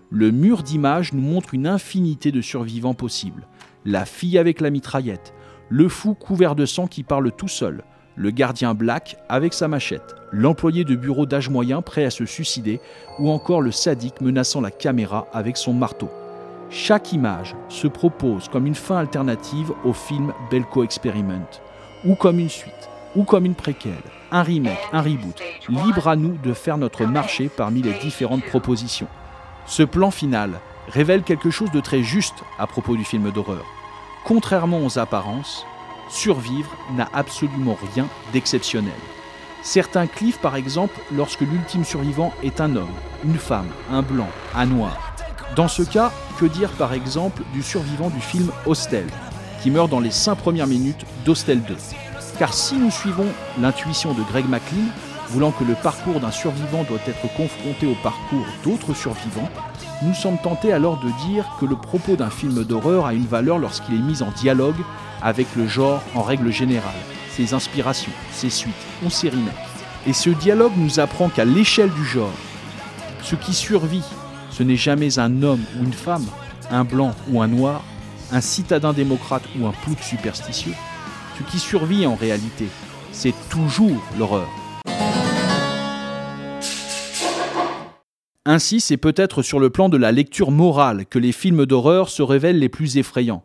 le 0.09 0.31
mur 0.31 0.63
d'images 0.63 1.13
nous 1.13 1.21
montre 1.21 1.53
une 1.53 1.67
infinité 1.67 2.31
de 2.31 2.41
survivants 2.41 2.95
possibles. 2.95 3.47
La 3.85 4.05
fille 4.05 4.37
avec 4.37 4.59
la 4.59 4.71
mitraillette, 4.71 5.33
le 5.69 5.87
fou 5.87 6.15
couvert 6.15 6.55
de 6.55 6.65
sang 6.65 6.87
qui 6.87 7.03
parle 7.03 7.31
tout 7.31 7.47
seul, 7.47 7.83
le 8.19 8.31
gardien 8.31 8.73
Black 8.73 9.15
avec 9.29 9.53
sa 9.53 9.69
machette, 9.69 10.13
l'employé 10.31 10.83
de 10.83 10.95
bureau 10.95 11.25
d'âge 11.25 11.49
moyen 11.49 11.81
prêt 11.81 12.03
à 12.03 12.09
se 12.09 12.25
suicider, 12.25 12.81
ou 13.17 13.29
encore 13.29 13.61
le 13.61 13.71
sadique 13.71 14.19
menaçant 14.19 14.59
la 14.59 14.71
caméra 14.71 15.27
avec 15.31 15.55
son 15.55 15.73
marteau. 15.73 16.09
Chaque 16.69 17.13
image 17.13 17.55
se 17.69 17.87
propose 17.87 18.49
comme 18.49 18.67
une 18.67 18.75
fin 18.75 18.97
alternative 18.97 19.71
au 19.85 19.93
film 19.93 20.33
Belko 20.51 20.83
Experiment, 20.83 21.49
ou 22.03 22.15
comme 22.15 22.39
une 22.39 22.49
suite, 22.49 22.89
ou 23.15 23.23
comme 23.23 23.45
une 23.45 23.55
préquelle, 23.55 23.93
un 24.31 24.43
remake, 24.43 24.89
un 24.91 25.01
reboot. 25.01 25.41
Libre 25.69 26.09
à 26.09 26.17
nous 26.17 26.37
de 26.43 26.51
faire 26.51 26.77
notre 26.77 27.05
marché 27.05 27.49
parmi 27.49 27.81
les 27.81 27.93
différentes 27.99 28.43
propositions. 28.43 29.07
Ce 29.65 29.83
plan 29.83 30.11
final 30.11 30.59
révèle 30.89 31.23
quelque 31.23 31.51
chose 31.51 31.71
de 31.71 31.79
très 31.79 32.03
juste 32.03 32.43
à 32.57 32.67
propos 32.67 32.97
du 32.97 33.05
film 33.05 33.31
d'horreur. 33.31 33.65
Contrairement 34.25 34.85
aux 34.85 34.99
apparences, 34.99 35.65
survivre 36.09 36.71
n'a 36.95 37.07
absolument 37.13 37.77
rien 37.93 38.07
d'exceptionnel. 38.33 38.91
Certains 39.61 40.07
cliffent 40.07 40.39
par 40.39 40.55
exemple 40.55 40.99
lorsque 41.11 41.41
l'ultime 41.41 41.83
survivant 41.83 42.33
est 42.43 42.61
un 42.61 42.75
homme, 42.75 42.93
une 43.25 43.37
femme, 43.37 43.67
un 43.91 44.01
blanc, 44.01 44.29
un 44.55 44.65
noir. 44.65 45.13
Dans 45.55 45.67
ce 45.67 45.83
cas, 45.83 46.11
que 46.39 46.45
dire 46.45 46.71
par 46.71 46.93
exemple 46.93 47.43
du 47.53 47.61
survivant 47.61 48.09
du 48.09 48.21
film 48.21 48.51
Hostel, 48.65 49.07
qui 49.61 49.71
meurt 49.71 49.89
dans 49.89 49.99
les 49.99 50.11
5 50.11 50.35
premières 50.35 50.67
minutes 50.67 51.05
d'Hostel 51.25 51.61
2 51.63 51.75
Car 52.37 52.53
si 52.53 52.75
nous 52.75 52.91
suivons 52.91 53.27
l'intuition 53.59 54.13
de 54.13 54.23
Greg 54.23 54.47
McLean, 54.47 54.87
voulant 55.29 55.51
que 55.51 55.63
le 55.63 55.75
parcours 55.75 56.19
d'un 56.19 56.31
survivant 56.31 56.83
doit 56.83 56.99
être 57.05 57.33
confronté 57.35 57.85
au 57.85 57.95
parcours 58.01 58.45
d'autres 58.63 58.93
survivants, 58.93 59.49
nous 60.01 60.13
sommes 60.13 60.37
tentés 60.37 60.71
alors 60.71 60.97
de 60.99 61.09
dire 61.27 61.45
que 61.59 61.65
le 61.65 61.75
propos 61.75 62.15
d'un 62.15 62.29
film 62.29 62.63
d'horreur 62.63 63.05
a 63.05 63.13
une 63.13 63.25
valeur 63.25 63.59
lorsqu'il 63.59 63.95
est 63.95 63.97
mis 63.97 64.23
en 64.23 64.31
dialogue 64.31 64.79
avec 65.21 65.47
le 65.55 65.67
genre 65.67 66.01
en 66.15 66.21
règle 66.21 66.51
générale, 66.51 66.93
ses 67.31 67.53
inspirations, 67.53 68.11
ses 68.31 68.49
suites 68.49 68.73
ou 69.03 69.09
ses 69.09 69.29
remakes. 69.29 69.55
Et 70.07 70.13
ce 70.13 70.29
dialogue 70.29 70.77
nous 70.77 70.99
apprend 70.99 71.29
qu'à 71.29 71.45
l'échelle 71.45 71.91
du 71.91 72.05
genre, 72.05 72.33
ce 73.21 73.35
qui 73.35 73.53
survit, 73.53 74.03
ce 74.51 74.63
n'est 74.63 74.75
jamais 74.75 75.19
un 75.19 75.43
homme 75.43 75.63
ou 75.77 75.83
une 75.83 75.93
femme, 75.93 76.25
un 76.71 76.83
blanc 76.83 77.13
ou 77.29 77.41
un 77.41 77.47
noir, 77.47 77.83
un 78.31 78.41
citadin 78.41 78.93
démocrate 78.93 79.43
ou 79.59 79.67
un 79.67 79.71
plouc 79.71 79.99
superstitieux. 79.99 80.73
Ce 81.37 81.43
qui 81.43 81.59
survit 81.59 82.05
en 82.05 82.15
réalité, 82.15 82.67
c'est 83.11 83.33
toujours 83.49 84.01
l'horreur. 84.17 84.47
Ainsi, 88.45 88.79
c'est 88.79 88.97
peut-être 88.97 89.43
sur 89.43 89.59
le 89.59 89.69
plan 89.69 89.89
de 89.89 89.97
la 89.97 90.11
lecture 90.11 90.51
morale 90.51 91.05
que 91.05 91.19
les 91.19 91.31
films 91.31 91.65
d'horreur 91.65 92.09
se 92.09 92.23
révèlent 92.23 92.57
les 92.57 92.69
plus 92.69 92.97
effrayants. 92.97 93.43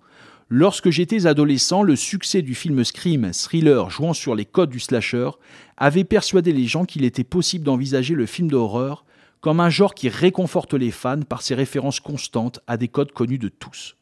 Lorsque 0.50 0.90
j'étais 0.90 1.26
adolescent, 1.26 1.82
le 1.82 1.96
succès 1.96 2.42
du 2.42 2.54
film 2.54 2.84
Scream, 2.84 3.32
thriller 3.32 3.88
jouant 3.88 4.12
sur 4.12 4.34
les 4.34 4.44
codes 4.44 4.70
du 4.70 4.80
slasher, 4.80 5.30
avait 5.76 6.04
persuadé 6.04 6.52
les 6.52 6.66
gens 6.66 6.84
qu'il 6.84 7.04
était 7.04 7.24
possible 7.24 7.64
d'envisager 7.64 8.14
le 8.14 8.26
film 8.26 8.50
d'horreur 8.50 9.04
comme 9.40 9.60
un 9.60 9.70
genre 9.70 9.94
qui 9.94 10.08
réconforte 10.08 10.74
les 10.74 10.90
fans 10.90 11.22
par 11.22 11.42
ses 11.42 11.54
références 11.54 12.00
constantes 12.00 12.60
à 12.66 12.76
des 12.76 12.88
codes 12.88 13.12
connus 13.12 13.38
de 13.38 13.48
tous. 13.48 13.96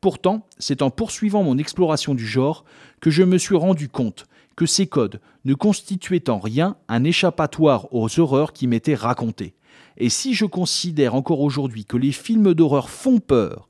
Pourtant, 0.00 0.46
c'est 0.58 0.82
en 0.82 0.90
poursuivant 0.90 1.42
mon 1.42 1.58
exploration 1.58 2.14
du 2.14 2.26
genre 2.26 2.64
que 3.00 3.10
je 3.10 3.22
me 3.22 3.38
suis 3.38 3.56
rendu 3.56 3.88
compte 3.88 4.26
que 4.54 4.66
ces 4.66 4.86
codes 4.86 5.20
ne 5.44 5.54
constituaient 5.54 6.30
en 6.30 6.38
rien 6.38 6.76
un 6.88 7.04
échappatoire 7.04 7.92
aux 7.92 8.18
horreurs 8.18 8.52
qui 8.52 8.66
m'étaient 8.66 8.94
racontées. 8.94 9.54
Et 9.98 10.08
si 10.08 10.34
je 10.34 10.44
considère 10.44 11.14
encore 11.14 11.40
aujourd'hui 11.40 11.84
que 11.84 11.96
les 11.96 12.12
films 12.12 12.54
d'horreur 12.54 12.90
font 12.90 13.18
peur, 13.18 13.68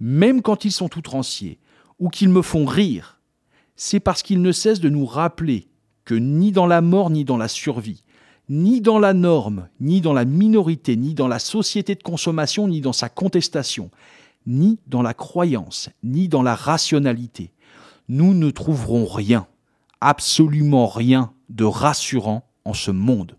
même 0.00 0.42
quand 0.42 0.64
ils 0.64 0.72
sont 0.72 0.96
outranciers, 0.96 1.58
ou 1.98 2.08
qu'ils 2.08 2.28
me 2.28 2.42
font 2.42 2.66
rire, 2.66 3.20
c'est 3.76 4.00
parce 4.00 4.22
qu'ils 4.22 4.42
ne 4.42 4.52
cessent 4.52 4.80
de 4.80 4.88
nous 4.88 5.06
rappeler 5.06 5.68
que 6.04 6.14
ni 6.14 6.52
dans 6.52 6.66
la 6.66 6.80
mort 6.80 7.10
ni 7.10 7.24
dans 7.24 7.36
la 7.36 7.48
survie, 7.48 8.02
ni 8.48 8.80
dans 8.80 8.98
la 8.98 9.12
norme, 9.12 9.68
ni 9.80 10.00
dans 10.00 10.12
la 10.12 10.24
minorité, 10.24 10.96
ni 10.96 11.14
dans 11.14 11.28
la 11.28 11.38
société 11.38 11.94
de 11.94 12.02
consommation, 12.02 12.68
ni 12.68 12.80
dans 12.80 12.92
sa 12.92 13.08
contestation, 13.08 13.90
ni 14.46 14.78
dans 14.86 15.02
la 15.02 15.14
croyance, 15.14 15.90
ni 16.02 16.28
dans 16.28 16.42
la 16.42 16.54
rationalité, 16.54 17.52
nous 18.08 18.34
ne 18.34 18.50
trouverons 18.50 19.06
rien, 19.06 19.46
absolument 20.00 20.86
rien 20.86 21.32
de 21.48 21.64
rassurant 21.64 22.48
en 22.64 22.72
ce 22.72 22.90
monde. 22.90 23.36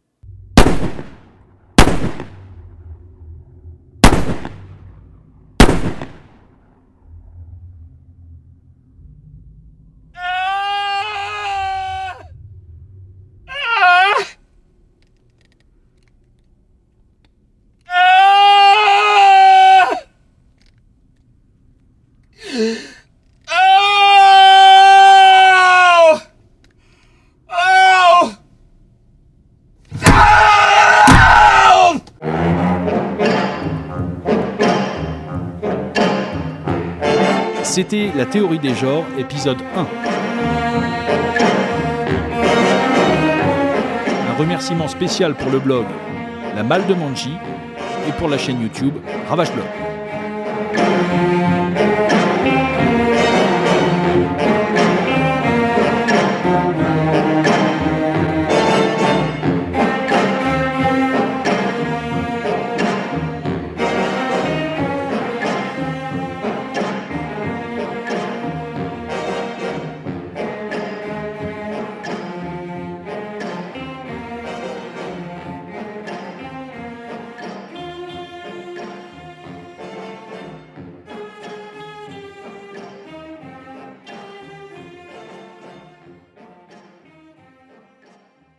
C'était 37.78 38.10
La 38.16 38.26
théorie 38.26 38.58
des 38.58 38.74
genres, 38.74 39.06
épisode 39.20 39.60
1. 39.76 39.82
Un 44.32 44.36
remerciement 44.40 44.88
spécial 44.88 45.36
pour 45.36 45.52
le 45.52 45.60
blog 45.60 45.86
La 46.56 46.64
Malle 46.64 46.88
de 46.88 46.96
Manji 46.96 47.34
et 48.10 48.12
pour 48.14 48.30
la 48.30 48.40
chaîne 48.40 48.64
YouTube 48.64 48.96
Ravage 49.30 49.52
Blog. 49.52 49.68